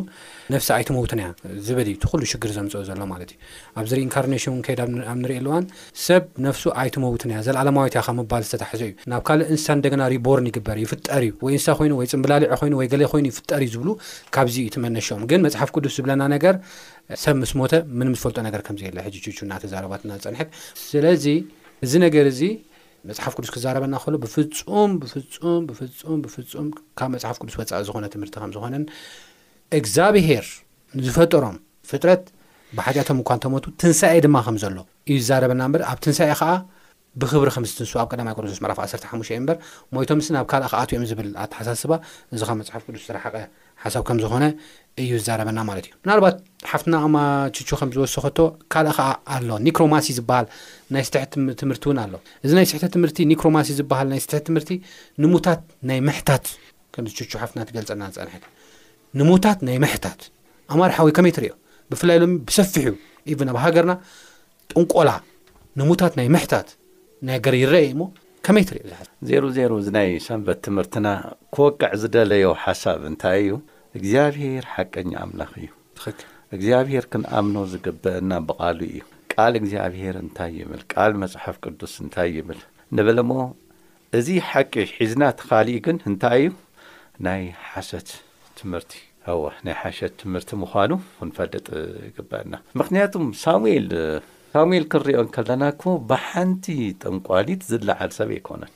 ነፍሲ 0.55 0.67
ኣይት 0.77 0.89
መውትንእያ 0.97 1.27
ዝበልእ 1.67 1.95
ትኩሉ 2.03 2.21
ሽግር 2.31 2.51
ዘምፅኦ 2.57 2.81
ዘሎ 2.89 2.99
ማለት 3.13 3.31
እዩ 3.35 3.39
ኣብዚሪኢንካርኔሽንእን 3.83 4.61
ከይዲ 4.67 4.81
ኣብ 5.13 5.19
ንርኤኣልዋን 5.23 5.65
ሰብ 6.05 6.25
ነፍሱ 6.47 6.63
ኣይትመውትን 6.83 7.31
እያ 7.35 7.39
ዘለኣለማዊትያ 7.47 8.03
ከ 8.09 8.15
ምባል 8.19 8.43
ዝተታሕዘ 8.51 8.81
እዩ 8.89 8.93
ናብ 9.13 9.23
ካልእ 9.29 9.49
እንስሳ 9.53 9.67
እንደና 9.79 10.03
ሪቦርን 10.15 10.49
ይግበር 10.51 10.77
ይፍጠር 10.85 11.23
እዩ 11.29 11.33
ወይ 11.47 11.53
እንስሳ 11.57 11.69
ኮይኑ 11.81 11.93
ወ 12.01 12.09
ፅምብላሊዑ 12.13 12.49
ኮይኑ 12.63 12.73
ወይ 12.81 12.89
ገሊይ 12.93 13.09
ኮይኑ 13.13 13.25
ይፍጠር 13.33 13.61
እዩ 13.67 13.71
ዝብሉ 13.77 13.89
ካብዚ 14.37 14.57
እትመነሽኦም 14.69 15.23
ግን 15.31 15.41
መፅሓፍ 15.47 15.71
ቅዱስ 15.77 15.95
ዝብለና 15.99 16.23
ነገር 16.37 16.55
ሰብ 17.23 17.35
ምስ 17.41 17.51
ሞተ 17.59 17.73
ምን 17.99 18.07
ዝፈልጦ 18.17 18.37
ነገር 18.47 18.61
ከምዘየለ 18.67 18.97
ሕጂ 19.05 19.15
ቹ 19.37 19.39
ና 19.49 19.53
ተዛረባትና 19.63 20.11
ፀንሐት 20.25 20.49
ስለዚ 20.89 21.25
እዚ 21.85 21.93
ነገር 22.05 22.25
እዚ 22.33 22.41
መፅሓፍ 23.09 23.33
ቅዱስ 23.37 23.49
ክዛረበና 23.55 23.95
ክህሎ 24.01 24.15
ብፍፁም 24.23 24.91
ብፍም 25.01 25.61
ብፍም 25.69 26.19
ብፍፁም 26.25 26.67
ካብ 26.99 27.09
መፅሓፍ 27.15 27.37
ቅዱስ 27.41 27.55
ወፃኢ 27.61 27.81
ዝኾነ 27.87 28.05
ትምህርቲ 28.13 28.35
ከምዝኾነን 28.43 28.85
እግዚብሄር 29.79 30.45
ንዝፈጠሮም 30.99 31.57
ፍጥረት 31.89 32.23
ብሓጢኣቶም 32.77 33.17
እኳ 33.23 33.29
እተሞቱ 33.39 33.65
ትንሳኤ 33.81 34.15
ድማ 34.25 34.35
ከምዘሎ 34.47 34.77
እዩ 35.09 35.17
ዝዛረበና 35.23 35.63
በር 35.73 35.83
ኣብ 35.91 35.99
ትንሳ 36.05 36.19
ከዓ 36.39 36.51
ብክብሪ 37.21 37.49
ከምዝትንሱ 37.55 37.91
ኣብ 38.03 38.07
ቀዳማ 38.13 38.29
ቆሮሶስ 38.37 38.59
መራፍ 38.65 38.77
1ተ 38.87 39.03
ሓሙተ 39.09 39.27
ዩ 39.35 39.41
ምበር 39.43 39.57
ሞይቶም 39.95 40.17
ምስሊ 40.21 40.31
ናብ 40.37 40.45
ካልእ 40.53 40.69
ከኣትእዮም 40.71 41.05
ዝብል 41.11 41.27
ኣተሓሳስባ 41.43 41.93
እዚ 42.35 42.39
ካብ 42.49 42.57
መፅሓፍ 42.61 42.81
ቅዱስ 42.87 43.03
ዝረሓቐ 43.09 43.35
ሓሳብ 43.83 44.03
ከምዝኾነ 44.07 44.45
እዩ 45.03 45.11
ዝዛረበና 45.21 45.59
ማለት 45.69 45.85
እዩባ 45.91 46.25
ሓፍትና 46.71 46.95
እማ 47.07 47.17
ችቹ 47.55 47.69
ከም 47.79 47.89
ዝወሰኮቶ 47.95 48.39
ካልእ 48.73 48.93
ከዓ 48.97 49.07
ኣሎ 49.35 49.47
ኒክሮማሲ 49.65 50.07
ዝበሃል 50.17 50.45
ናይ 50.93 51.03
ስተሐቲ 51.07 51.31
ትምህርቲ 51.61 51.83
እውን 51.89 51.99
ኣሎ 52.03 52.13
እዚ 52.45 52.51
ናይ 52.57 52.65
ስሕተ 52.71 52.85
ትምህርቲ 52.95 53.17
ኒክሮማሲ 53.31 53.67
ዝበሃል 53.79 54.07
ናይ 54.13 54.19
ስተሐቲ 54.25 54.43
ትምህርቲ 54.49 54.71
ንሙታት 55.23 55.61
ናይ 55.89 55.99
ምሕታት 56.07 56.45
ከምዚ 56.95 57.11
ቹ 57.31 57.41
ሓፍትና 57.41 57.61
ትገልፀና 57.69 58.03
ፀንሐ 58.15 58.35
ንሙታት 59.19 59.59
ናይ 59.67 59.77
ምሕታት 59.85 60.19
ኣማርሓዊ 60.73 61.07
ከመይ 61.17 61.33
ትርዮ 61.37 61.51
ብፍላይ 61.91 62.17
ሎ 62.21 62.25
ብሰፊሕ 62.47 62.87
ኢብን 63.33 63.49
ኣብ 63.53 63.57
ሃገርና 63.63 63.93
ጥንቆላ 64.71 65.09
ንሙታት 65.79 66.13
ናይ 66.19 66.27
ምሕታት 66.37 66.67
ነገር 67.29 67.53
ይረአይ 67.61 67.87
ሞ 68.01 68.11
ከመይ 68.47 68.63
ትርዮ 68.71 68.81
ዜሩ 69.29 69.43
ዜሩ 69.57 69.71
እዚናይ 69.83 70.09
ሰንበት 70.27 70.59
ትምህርትና 70.67 71.07
ክወቅዕ 71.55 71.91
ዝደለዮ 72.03 72.47
ሓሳብ 72.65 73.01
እንታይ 73.11 73.41
እዩ 73.45 73.51
እግዚኣብሄር 73.97 74.65
ሓቀኛ 74.75 75.11
ኣምላኽ 75.25 75.51
እዩ 75.61 75.69
እግዚኣብሔር 76.55 77.05
ክንኣምኖ 77.11 77.55
ዝግብአና 77.71 78.31
ብቓሉ 78.47 78.79
እዩ 78.89 78.97
ቃል 79.33 79.53
እግዚኣብሄር 79.59 80.15
እንታይ 80.23 80.51
ይብል 80.61 80.81
ቃል 80.93 81.11
መጽሓፍ 81.21 81.55
ቅዱስ 81.63 81.93
እንታይ 82.03 82.29
ይብል 82.37 82.59
ንበለ 82.97 83.19
ሞ 83.29 83.33
እዚ 84.17 84.27
ሓቂ 84.49 84.73
ሒዝና 84.97 85.23
ተ 85.39 85.47
ኻሊእ 85.49 85.79
ግን 85.85 85.97
እንታይ 86.09 86.39
እዩ 86.47 86.51
ናይ 87.27 87.41
ሓሸት 87.71 88.09
ትምህርቲ 88.59 88.93
ዋ 89.41 89.51
ናይ 89.65 89.75
ሓሸት 89.81 90.13
ትምህርቲ 90.21 90.51
ምዃኑ 90.65 90.91
ክንፈልጥ 91.17 91.65
ይግበአና 92.09 92.53
ምክንያቱ 92.81 93.13
ሳሙል 93.43 93.87
ሳሙኤል 94.55 94.85
ክንርኦም 94.93 95.29
ከለና 95.35 95.63
ኮ 95.81 95.91
ብሓንቲ 96.09 96.65
ጠንቋሊት 97.03 97.61
ዝለዓል 97.71 98.11
ሰብ 98.19 98.29
ኣይኮነን 98.39 98.73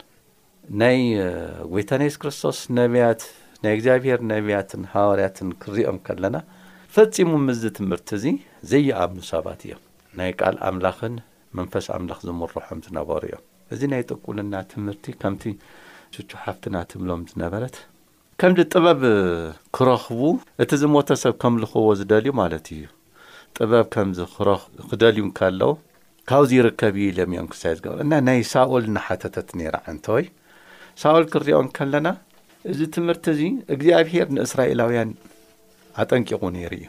ናይ 0.82 0.98
ጐይታና 1.74 2.04
ስ 2.16 2.20
ክርስቶስ 2.22 2.60
ነብያት 2.80 3.22
ናይ 3.66 3.74
እግዚኣብሔር 3.78 4.20
ነቢያትን 4.34 4.82
ሃዋርያትን 4.96 5.50
ክንሪኦም 5.62 5.98
ከለና 6.08 6.36
ፈጺሙ 7.00 7.32
ምዚ 7.46 7.62
ትምህርቲ 7.78 8.10
እዙ 8.20 8.24
ዘየኣምኑ 8.70 9.20
ሰባት 9.32 9.60
እዮም 9.66 9.82
ናይ 10.20 10.32
ቃል 10.42 10.56
ኣምላኽን 10.68 11.16
መንፈስ 11.58 11.88
ኣምላኽ 11.96 12.20
ዝምርሖም 12.28 12.80
ዝነበሩ 12.86 13.22
እዮም 13.30 13.44
እዚ 13.74 13.82
ናይ 13.92 14.04
ጥቁልና 14.10 14.54
ትምህርቲ 14.72 15.06
ከምቲ 15.24 15.44
ሽቹ 16.16 16.32
ሓፍትና 16.44 16.76
ትብሎም 16.94 17.22
ዝነበረት 17.32 17.76
ከምዚ 18.44 18.60
ጥበብ 18.74 19.04
ክረኽቡ 19.80 20.22
እቲ 20.66 20.72
ዝሞተ 20.86 21.10
ሰብ 21.26 21.36
ከም 21.44 21.58
ልኽዎ 21.66 21.92
ዝደልዩ 22.02 22.30
ማለት 22.42 22.66
እዩ 22.78 22.88
ጥበብ 23.60 23.86
ከምዚ 23.98 24.20
ክደልዩ 24.90 25.22
ከለዉ 25.42 25.72
ካብዙ 26.34 26.52
ይርከብ 26.60 26.98
እዩ 27.06 27.08
ኢልዮም 27.14 27.32
እዮም 27.38 27.50
ክሳ 27.54 27.64
ገር 27.88 28.00
እና 28.08 28.14
ናይ 28.30 28.42
ሳኦል 28.56 28.88
ናሓተተት 29.00 29.52
ኔይራ 29.62 29.76
ዓንተወይ 29.94 30.26
ሳኦል 31.04 31.28
ክሪኦ 31.36 31.60
ከለና 31.80 32.08
እዚ 32.74 32.80
ትምህርቲ 32.98 33.26
እዙ 33.38 33.42
እግዚኣብሄር 33.78 34.28
ንእስራኤላውያን 34.38 35.12
ኣጠንቂቑ 36.02 36.42
ነይሩ 36.56 36.72
እዩ 36.80 36.86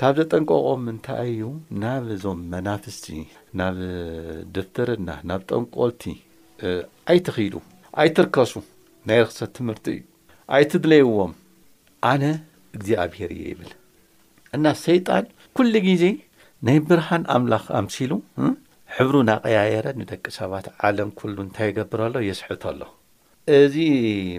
ካብ 0.00 0.14
ዘጠንቀቖም 0.18 0.82
እንታይ 0.92 1.28
እዩ 1.34 1.42
ናብ 1.82 2.02
እዞም 2.14 2.40
መናፍስቲ 2.52 3.06
ናብ 3.58 3.76
ድፍትርና 4.54 5.08
ናብ 5.28 5.40
ጠንቆልቲ 5.50 6.02
ኣይትኺሉ 7.12 7.54
ኣይትርከሱ 8.02 8.52
ናይ 9.08 9.20
ርክሰት 9.26 9.52
ትምህርቲ 9.58 9.86
እዩ 9.98 10.04
ኣይትድለይዎም 10.56 11.32
ኣነ 12.10 12.24
እግዚኣብሔር 12.78 13.30
እየይብል 13.36 13.70
እና 14.56 14.66
ሰይጣን 14.86 15.24
ኲሉ 15.58 15.74
ጊዜ 15.88 16.04
ናይ 16.68 16.78
ብርሃን 16.90 17.24
ኣምላኽ 17.36 17.64
ኣምሲሉ 17.80 18.12
ሕብሩ 18.96 19.14
ናቀያየረ 19.30 19.86
ንደቂ 20.00 20.24
ሰባት 20.40 20.66
ዓለም 20.88 21.08
ኩሉ 21.20 21.36
እንታይ 21.46 21.68
ይገብርሎ 21.70 22.14
የስሕቶ 22.28 22.62
ኣሎ 22.72 22.82
እዚ 23.60 23.76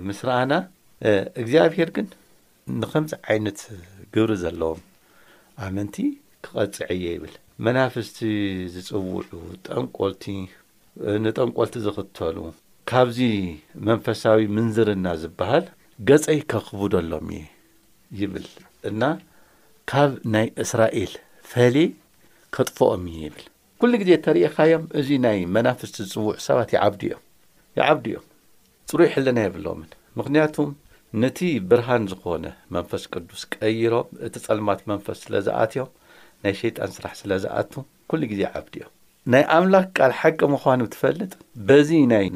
ምስራኣና 0.09 0.53
እግዚኣብሔር 1.43 1.89
ግን 1.97 2.07
ንከምዚ 2.82 3.12
ዓይነት 3.32 3.60
ግብሪ 4.13 4.32
ዘለዎም 4.43 4.80
ኣመንቲ 5.65 5.95
ክቐጽዐ 6.45 6.86
እየ 6.95 7.04
ይብል 7.15 7.34
መናፍስቲ 7.65 8.17
ዝፅውዑ 8.73 9.17
ጠንቆልቲ 9.65 10.23
ንጠንቆልቲ 11.23 11.75
ዝኽተሉ 11.86 12.38
ካብዚ 12.89 13.17
መንፈሳዊ 13.88 14.39
ምንዝርና 14.56 15.06
ዝብሃል 15.23 15.65
ገጸይ 16.08 16.39
ከክቡደሎም 16.54 17.28
እየ 17.36 17.43
ይብል 18.21 18.47
እና 18.91 19.01
ካብ 19.91 20.12
ናይ 20.36 20.47
እስራኤል 20.63 21.13
ፈል 21.51 21.75
ከጥፍኦም 22.58 23.04
እየ 23.12 23.19
ይብል 23.30 23.45
ኩሉ 23.82 23.91
ጊዜ 24.04 24.12
ተሪኢኻዮም 24.28 24.84
እዚ 25.01 25.08
ናይ 25.28 25.38
መናፍስቲ 25.58 25.95
ዝፅውዑ 26.10 26.34
ሰባት 26.47 26.69
ዲ 26.71 26.82
እዮም 27.12 27.21
ይዓብዲ 27.82 28.08
እዮም 28.13 28.25
ፅሩ 28.89 28.99
ይሕለና 29.10 29.38
የብሎምን 29.45 29.89
ምክንያቱ 30.21 30.56
ነቲ 31.23 31.39
ብርሃን 31.71 32.04
ዝኾነ 32.12 32.45
መንፈስ 32.75 33.04
ቅዱስ 33.13 33.41
ቀይሮም 33.56 34.08
እቲ 34.25 34.34
ጸልማት 34.45 34.80
መንፈስ 34.91 35.19
ስለ 35.25 35.34
ዝኣትዮም 35.45 35.89
ናይ 36.43 36.54
ሸይጣን 36.62 36.91
ስራሕ 36.95 37.13
ስለ 37.19 37.32
ዝኣቱ 37.43 37.71
ኩሉ 38.12 38.21
ጊዜ 38.32 38.41
ዓብዲዮም 38.60 38.89
ናይ 39.34 39.43
ኣምላኽ 39.58 39.86
ቃል 39.97 40.13
ሓቂ 40.21 40.39
ምዃኑ 40.54 40.82
ትፈልጥ 40.95 41.30
በዚ 41.69 41.89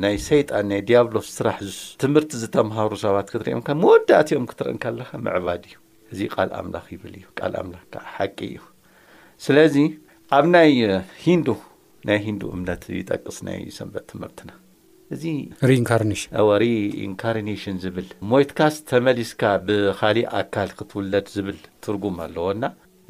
ናይ 0.05 0.15
ሸይጣን 0.27 0.65
ናይ 0.73 0.81
ዲያብሎስ 0.91 1.27
ስራሕ 1.39 1.57
ትምህርቲ 2.03 2.31
ዝተምሃሩ 2.43 2.91
ሰባት 3.03 3.27
ክትርዮምካ 3.33 3.67
መወዳእትዮም 3.81 4.45
ክትርኢን 4.53 4.79
ከለካ 4.85 5.11
መዕባዲ 5.25 5.65
እዩ 5.71 5.77
እዚ 6.13 6.19
ቃል 6.37 6.49
ኣምላኽ 6.61 6.85
ይብል 6.95 7.13
እዩ 7.19 7.27
ቃል 7.41 7.53
ኣምላኽ 7.63 7.83
ካ 7.95 8.05
ሓቂ 8.15 8.37
እዩ 8.51 8.61
ስለዚ 9.47 9.75
ኣብ 10.39 10.45
ናይ 10.55 10.71
ሂንዱ 11.27 11.49
ናይ 12.09 12.19
ሂንዱ 12.29 12.41
እምነት 12.57 12.83
ይጠቅስ 13.01 13.39
ናይ 13.49 13.61
ሰንበት 13.79 14.05
ትምህርቲና 14.13 14.51
እዚርሪኢንካርኔሽን 15.15 17.75
ዝብል 17.83 18.07
ሞትካስ 18.31 18.75
ተመሊስካ 18.89 19.41
ብኻሊእ 19.67 20.27
ኣካል 20.41 20.69
ክትውለድ 20.79 21.25
ዝብል 21.35 21.57
ትርጉም 21.85 22.17
ኣለዎና 22.25 22.63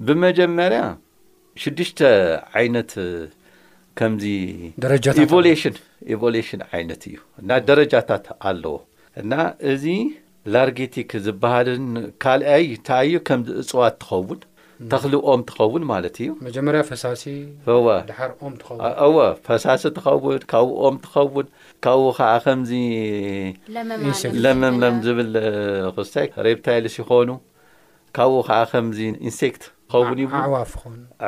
ብመጀመሪያ 0.07 0.81
ሽዱሽተ 1.63 1.99
ዓይነት 2.59 2.91
ከምዚጃ 4.01 4.85
ኤሽኢቨሉሽን 5.53 6.62
ዓይነት 6.73 7.01
እዩ 7.09 7.17
እና 7.41 7.49
ደረጃታት 7.69 8.25
ኣለዎ 8.51 8.75
እና 9.23 9.33
እዚ 9.73 9.85
ላርጌቲክ 10.53 11.12
ዝብሃልን 11.25 11.88
ካልኣይ 12.25 12.65
እታይይዩ 12.77 13.17
ከምዚ 13.29 13.49
እፅዋት 13.63 13.95
ትኸውን 14.03 14.39
ተኽሊ 14.91 15.13
ኦም 15.31 15.41
ትኸውን 15.49 15.83
ማለት 15.91 16.15
እዩጀፈሲፈሳሲ 16.23 17.23
ትኸውን 19.97 20.41
ካብ 20.51 20.67
ኦም 20.87 20.95
ትኸውን 21.05 21.47
ካብኡ 21.85 22.05
ከዓ 22.19 22.29
ከምዚ 22.45 22.71
ለመምም 24.45 24.95
ዝብል 25.05 25.29
ክስታይ 25.97 26.27
ሬፕታይልስ 26.47 26.95
ይኾኑ 27.01 27.29
ካብኡ 28.19 28.35
ከዓ 28.51 28.59
ከምዚ 28.71 28.99
ኢንሴክት 29.27 29.63
ትኸውን 29.91 30.17
ይብ 30.23 30.31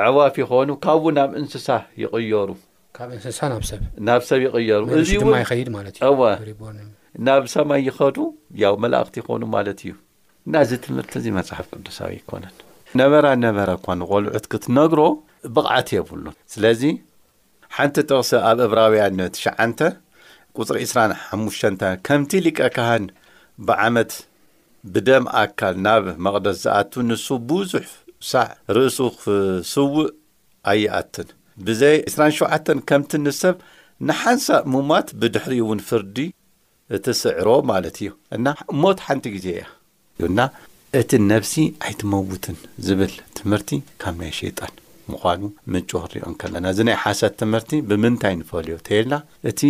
ዕዋፍ 0.08 0.36
ይኾኑ 0.44 0.70
ካብኡ 0.88 1.04
ናብ 1.20 1.30
እንስሳ 1.42 1.68
ይቕየሩናብ 2.04 4.22
ሰብ 4.32 4.40
ይቕየሩእ 4.48 5.98
ናብ 7.28 7.44
ሰማይ 7.54 7.82
ይኸዱ 7.90 8.18
ያው 8.66 8.74
መላእኽቲ 8.84 9.16
ይኾኑ 9.24 9.42
ማለት 9.56 9.80
እዩ 9.86 9.94
ናዚ 10.54 10.70
ትምህርቲ 10.86 11.12
እዚ 11.20 11.26
መጽሓፍ 11.40 11.66
ቅዱሳዊ 11.76 12.10
ይኮነን 12.22 12.54
ነበራ 13.00 13.28
ነበረ 13.44 13.70
እኳ 13.78 13.86
ንቆልዑት 14.00 14.46
ክትነግሮ 14.52 15.02
ብቕዓት 15.56 15.88
የብሉን 15.96 16.36
ስለዚ 16.54 16.82
ሓንቲ 17.76 17.96
ተቕሲ 18.10 18.32
ኣብ 18.50 18.58
እብራውያን 18.68 19.20
9ሽ 19.36 19.80
ቁፅሪ 20.60 20.78
25 20.86 21.86
ከምቲ 22.08 22.32
ሊቀ 22.46 22.60
ካህን 22.76 23.06
ብዓመት 23.68 24.12
ብደም 24.94 25.26
ኣካል 25.42 25.76
ናብ 25.86 26.06
መቕደስ 26.26 26.58
ዝኣቱ 26.64 26.94
ንሱ 27.12 27.28
ብዙሕ 27.52 27.86
ሳዕ 28.32 28.48
ርእሱ 28.78 28.98
ክስውእ 29.22 30.10
ኣይኣትን 30.72 31.30
ብዘይ 31.68 31.96
27 32.16 32.72
ከምቲ 32.92 33.12
ንሰብ 33.26 33.56
ንሓንሳብ 34.10 34.64
ሙማት 34.74 35.08
ብድሕሪ 35.22 35.54
እውን 35.64 35.82
ፍርዲ 35.88 36.18
እትስዕሮ 36.98 37.50
ማለት 37.72 37.96
እዩ 38.04 38.10
እና 38.36 38.48
ሞት 38.82 39.00
ሓንቲ 39.08 39.26
ጊዜ 39.38 39.48
እያ 39.58 39.66
ዩና 40.24 40.40
እቲ 41.00 41.12
ነፍሲ 41.32 41.54
ኣይትመውትን 41.88 42.56
ዝብል 42.86 43.14
ትምህርቲ 43.38 43.70
ካብ 44.02 44.16
ናይ 44.22 44.32
ሸይጣን 44.38 44.74
ምኳኑ 45.12 45.42
ምጮ 45.74 45.90
ክሪኦን 46.08 46.34
ከለና 46.42 46.66
እዚ 46.74 46.80
ናይ 46.90 46.98
ሓሰት 47.04 47.34
ትምህርቲ 47.42 47.72
ብምንታይ 47.90 48.36
ንፈልዮ 48.42 48.76
ቴልና 48.88 49.14
እቲ 49.52 49.62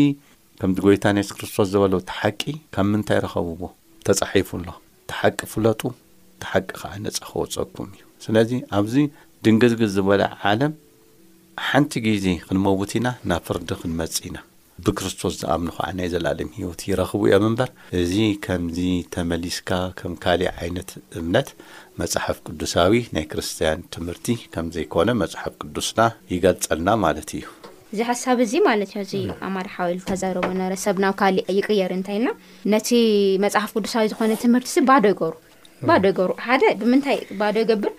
ከምዚ 0.61 0.79
ጐይታ 0.85 1.05
ን 1.15 1.19
የሱስ 1.21 1.35
ክርስቶስ 1.37 1.67
ዘበለው 1.73 2.01
ተሓቂ 2.11 2.41
ካብ 2.73 2.87
ምንታይ 2.93 3.19
ረኸብዎ 3.25 3.63
ተጻሒፉሎ 4.07 4.67
ተሓቂ 5.11 5.39
ፍለጡ 5.53 5.81
ተሓቂ 6.43 6.67
ከዓ 6.81 6.91
ነፀ 7.05 7.17
ከወፀኩም 7.29 7.89
እዩ 7.95 8.01
ስለዚ 8.25 8.51
ኣብዚ 8.79 8.95
ድንግዝግዝ 9.45 9.91
ዝበለ 9.97 10.21
ዓለም 10.51 10.73
ሓንቲ 11.67 11.93
ጊዜ 12.07 12.25
ክንመውት 12.47 12.93
ኢና 12.99 13.07
ናብ 13.31 13.43
ፍርዲ 13.49 13.69
ክንመጽእ 13.81 14.25
ኢና 14.29 14.37
ብክርስቶስ 14.85 15.33
ዝኣምኑ 15.41 15.67
ከዓናይ 15.75 16.07
ዘለእለን 16.13 16.49
ሂይወት 16.57 16.81
ይረኽቡ 16.89 17.21
እዮም 17.29 17.45
እንበር 17.49 17.69
እዚ 18.01 18.13
ከምዚ 18.45 18.79
ተመሊስካ 19.15 19.69
ከም 19.99 20.13
ካሊእ 20.23 20.51
ዓይነት 20.61 20.91
እምነት 21.19 21.49
መፅሓፍ 22.01 22.37
ቅዱሳዊ 22.47 22.97
ናይ 23.15 23.25
ክርስትያን 23.31 23.81
ትምህርቲ 23.95 24.27
ከም 24.55 24.67
ዘይኮነ 24.77 25.09
መፅሓፍ 25.23 25.53
ቅዱስና 25.63 25.99
ይገልጸልና 26.33 26.89
ማለት 27.05 27.29
እዩ 27.39 27.45
እዚ 27.93 27.99
ሓሳብ 28.09 28.37
እዙ 28.45 28.53
ማለት 28.69 28.91
እዮ 28.95 29.01
እዚ 29.07 29.13
ኣማርሓዋሉ 29.47 29.95
ዝተዘረቦ 30.03 30.47
ነበረሰብ 30.61 30.97
ናብ 31.05 31.15
ካሊእ 31.21 31.47
ይቅየር 31.59 31.93
እንታይኢና 31.99 32.27
ነቲ 32.73 32.89
መፅሓፍ 33.45 33.73
ቅዱሳዊ 33.77 34.07
ዝኾነ 34.13 34.31
ትምህርቲ 34.43 34.83
ባህዶ 34.89 35.05
ይገብሩ 35.13 35.33
ባዶ 35.89 36.03
ይገብሩ 36.11 36.31
ሓደ 36.47 36.63
ብምንታይ 36.81 37.17
ባዶ 37.39 37.55
ይገብር 37.63 37.91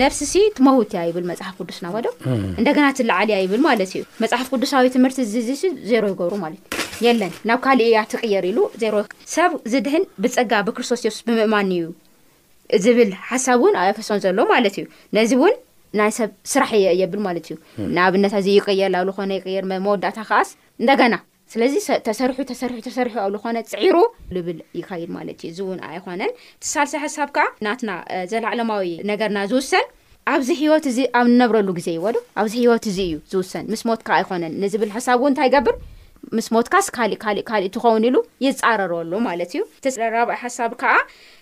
ነርሲሲ 0.00 0.34
ትመውት 0.56 0.90
ያ 0.98 1.00
ይብል 1.08 1.24
መፅሓፍ 1.30 1.56
ቅዱስና 1.62 1.86
ባዶው 1.94 2.12
እንደገና 2.60 2.84
እትላዓል 2.92 3.28
እያ 3.32 3.38
ይብል 3.44 3.60
ማለት 3.68 3.90
እዩ 3.96 4.02
መፅሓፍ 4.24 4.46
ቅዱሳዊ 4.54 4.88
ትምህርቲ 4.96 5.18
ዝዝ 5.32 5.62
ዜሮ 5.90 6.04
ይገብሩ 6.12 6.34
ማለት 6.44 6.60
እዩ 7.00 7.08
ለን 7.20 7.32
ናብ 7.50 7.58
ካልእ 7.64 7.88
እያ 7.90 8.02
ትቅየር 8.12 8.46
ኢሉ 8.50 8.58
ዜሮ 8.82 8.94
ሰብ 9.34 9.52
ዝድህን 9.74 10.04
ብፀጋ 10.24 10.52
ብክርስቶስ 10.68 11.02
የሱስ 11.06 11.22
ብምእማን 11.28 11.70
እዩ 11.76 11.84
ዝብል 12.86 13.10
ሓሳብ 13.30 13.58
እውን 13.62 13.74
ኣኣፈሶን 13.82 14.20
ዘሎ 14.26 14.38
ማለት 14.54 14.76
እዩ 14.80 14.84
ነዚ 15.18 15.30
እውን 15.40 15.54
ናይ 15.98 16.10
ሰብ 16.18 16.30
ስራሕ 16.52 16.70
እየ 16.80 16.86
የብል 17.02 17.20
ማለት 17.28 17.44
እዩ 17.50 17.56
ንኣብነታ 17.96 18.34
እዚ 18.42 18.48
ይቅየር 18.58 18.92
ብ 19.08 19.10
ኮነ 19.16 19.30
ይቅየር 19.40 19.64
መወዳእታ 19.72 20.20
ከዓስ 20.28 20.48
እንደገና 20.82 21.14
ስለዚ 21.52 21.74
ተሰሪሑ 22.08 22.38
ተሰሪሑ 22.50 22.78
ተሰርሑ 22.86 23.14
ኣብ 23.24 23.30
ልኮነ 23.34 23.56
ፅዒሩ 23.72 23.96
ልብል 24.34 24.58
ይኸይድ 24.80 25.10
ማለት 25.16 25.38
እዩ 25.40 25.50
እዚ 25.52 25.58
እውን 25.64 25.78
ኣይኮነን 25.90 26.32
ትሳልሰ 26.62 26.92
ሓሳብ 27.04 27.28
ከዓ 27.36 27.44
ናትና 27.66 27.90
ዘለዕለማዊ 28.32 28.86
ነገርና 29.10 29.40
ዝውሰን 29.50 29.86
ኣብዚ 30.34 30.48
ሂይወት 30.60 30.84
እዚ 30.90 30.98
ኣብ 31.18 31.26
ንነብረሉ 31.32 31.68
ግዜ 31.78 31.88
ይወሉ 31.98 32.16
ኣብዚ 32.42 32.54
ሂይወት 32.62 32.84
እዚ 32.92 32.98
እዩ 33.08 33.14
ዝውሰን 33.32 33.66
ምስ 33.72 33.82
ሞትካ 33.88 34.08
ኣይኮነን 34.18 34.54
ንዝብል 34.62 34.92
ሓሳብ 34.96 35.18
ውን 35.24 35.32
እንታይ 35.32 35.50
ገብር 35.54 35.76
ምስ 36.38 36.46
ሞትካስ 36.54 36.86
ካሊእ 36.98 37.20
ካሊእ 37.24 37.44
ካሊእ 37.50 37.72
ትኸውን 37.74 38.06
ኢሉ 38.10 38.16
የፃረረሉ 38.46 39.12
ማለት 39.28 39.52
እዩ 39.56 39.62
ተራባኣ 39.86 40.38
ሓሳብ 40.44 40.72
ከዓ 40.82 40.94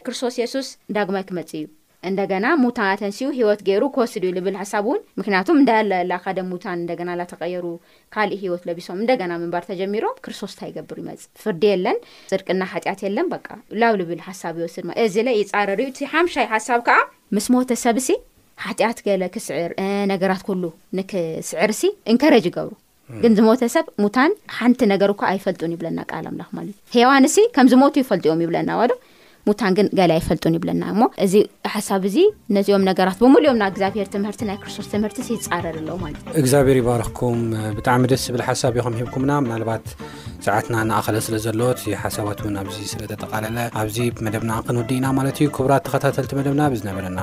ክርስቶስ 0.09 0.37
የሱስ 0.43 0.71
ዳግማይ 0.97 1.25
ክመጽ 1.31 1.51
እዩ 1.61 1.65
እንደገና 2.09 2.47
ሙታ 2.63 2.79
ተንስኡ 3.01 3.29
ሂወት 3.39 3.61
ገይሩ 3.67 3.83
ክወስድ 3.95 4.23
እዩ 4.27 4.31
ልብል 4.37 4.55
ሓሳብ 4.61 4.85
እውን 4.89 5.01
ምክንያቱም 5.21 5.57
እንዳለላ 5.61 6.13
ካደ 6.25 6.39
ሙታን 6.53 6.79
እንደገና 6.83 7.11
ላተቀየሩ 7.19 7.67
ካልእ 8.15 8.41
ሂይወት 8.43 8.63
ለቢሶም 8.69 8.99
እንደገና 9.03 9.33
ምንባር 9.43 9.65
ተጀሚሮም 9.71 10.17
ክርስቶስ 10.25 10.53
እንታይ 10.55 10.69
ይገብር 10.73 10.99
ይመፅ 11.03 11.23
ፍርዲ 11.43 11.65
የለን 11.73 11.99
ፅድቅና 12.33 12.63
ሓጢአት 12.73 13.03
የለን 13.07 13.29
በቃ 13.35 13.47
ላው 13.83 13.95
ልብል 14.01 14.23
ሓሳብ 14.29 14.57
ይወስድ 14.63 14.87
ማ 14.91 14.99
እዚ 15.05 15.17
ለ 15.29 15.37
ይፃረርዩ 15.43 15.87
እቲ 15.93 16.01
ሓምሻይ 16.15 16.49
ሓሳብ 16.55 16.83
ከዓ 16.89 16.99
ምስ 17.39 17.47
ሞተሰብ 17.57 17.99
ሲ 18.09 18.19
ሓጢአት 18.65 18.99
ገለ 19.09 19.23
ክስዕር 19.37 19.71
ነገራት 20.13 20.43
ኩሉ 20.51 20.65
ንክስዕር 21.01 21.71
ሲ 21.83 21.93
እንከረጅ 22.13 22.45
ይገብሩ 22.51 22.75
ግን 23.23 23.33
ዝሞተ 23.39 23.63
ሰብ 23.77 23.87
ሙታን 24.03 24.33
ሓንቲ 24.59 24.81
ነገሩ 24.93 25.11
ከዓ 25.23 25.31
ይፈልጡን 25.39 25.73
ይብለና 25.75 25.99
ቃለምላክ 26.11 26.51
ማለት 26.59 26.77
እዩ 26.83 26.93
ሄዋን 26.97 27.25
እሲ 27.31 27.37
ከምዝ 27.57 27.73
ሞቱ 27.85 27.95
ይፈልጥ 28.03 28.23
ዮም 28.31 28.43
ይብለና 28.45 28.71
ዋ 28.81 28.85
ዶ 28.91 28.95
ሙታን 29.49 29.73
ግን 29.79 29.87
ገ 29.99 30.07
ይፈልጡን 30.19 30.55
ይብለና 30.57 30.83
ሞ 31.01 31.09
እዚ 31.25 31.35
ሓሳብ 31.75 32.03
እዚ 32.09 32.17
ነዚኦም 32.57 32.83
ነገራት 32.89 33.17
ብሙኦም 33.23 33.57
ና 33.61 33.65
ግዚኣብሔር 33.77 34.09
ትምርቲ 34.15 34.41
ናይ 34.49 34.57
ክርስቶስ 34.63 34.89
ትምርቲ 34.93 35.19
ይፃረር 35.35 35.77
ኣለ 35.81 35.89
ማለት 36.03 36.21
እዩ 36.31 36.35
እግዚኣብሄር 36.43 36.77
ይባረክኩም 36.81 37.41
ብጣዕሚ 37.79 38.03
ደስ 38.13 38.23
ዝብል 38.27 38.43
ሓሳብ 38.49 38.75
ይኸምሂብኩምና 38.81 39.33
ናልባት 39.49 39.87
ሰዓትና 40.47 40.77
ንኣኸለ 40.91 41.17
ስለዘለዎ 41.27 41.69
ሓሳባት 42.03 42.39
ን 42.53 42.55
ኣዚ 42.63 42.79
ስለተጠቃለለ 42.93 43.59
ኣብዚ 43.81 43.97
መደብና 44.27 44.53
ክንውዲእና 44.69 45.07
ማለት 45.19 45.37
ዩ 45.45 45.47
ክቡራት 45.57 45.85
ተከታተልቲ 45.89 46.33
መደና 46.41 46.63
ብዝነበረና 46.75 47.21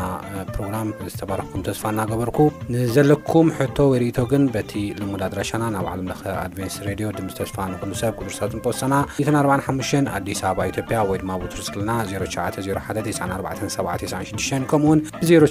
ፕሮግራ 0.58 0.75
ዝተባረክኩም 1.13 1.63
ተስፋ 1.69 1.84
እናገበርኩ 1.93 2.38
ንዘለኩም 2.75 3.47
ሕቶ 3.60 3.77
ወይርእቶ 3.93 4.19
ግን 4.34 4.45
በቲ 4.58 4.73
ልሙድ 4.99 5.23
ኣድራሻና 5.29 5.63
ናብ 5.77 5.88
ዓለም 5.93 6.08
ኣድቨንስ 6.45 6.77
ድዮ 7.01 7.10
ድምተስፋ 7.19 7.58
ንሉ 7.73 7.91
ሰብ 8.39 8.53
ር 8.55 8.63
ፅሳና 8.67 8.93
ኢ45 9.23 10.08
ኣዲስ 10.17 10.39
ኣበባ 10.51 10.67
ኢዮያ 10.73 10.99
ወይድ 11.12 11.23
ትርስና 11.55 11.89
90194796 12.17 14.63
ከምኡውን 14.72 15.00
ብ09 15.19 15.45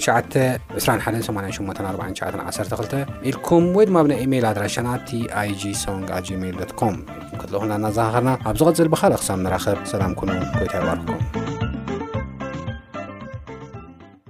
218849912 0.80 3.06
ኢልኩም 3.30 3.64
ወይ 3.76 3.84
ድማ 3.90 3.98
ብናይ 4.06 4.18
ኢሜይል 4.26 4.46
ኣድራሻና 4.50 4.88
ቲኣይg 5.10 5.62
ሶንግ 5.84 6.08
ኣ 6.18 6.20
gሜል 6.26 6.60
ኮም 6.82 6.96
ክትል 7.40 7.54
ኩልና 7.62 7.72
እናዘካኸርና 7.80 8.30
ኣብ 8.50 8.54
ዝቐፅል 8.62 8.88
ብካልእ 8.94 9.18
ክሳብ 9.22 9.38
ንራኽብ 9.46 9.78
ሰላም 9.94 10.12
ኩኑ 10.20 10.28
ኮይ 10.58 10.68
ታ 10.74 10.76
ይባርኩም 10.82 11.67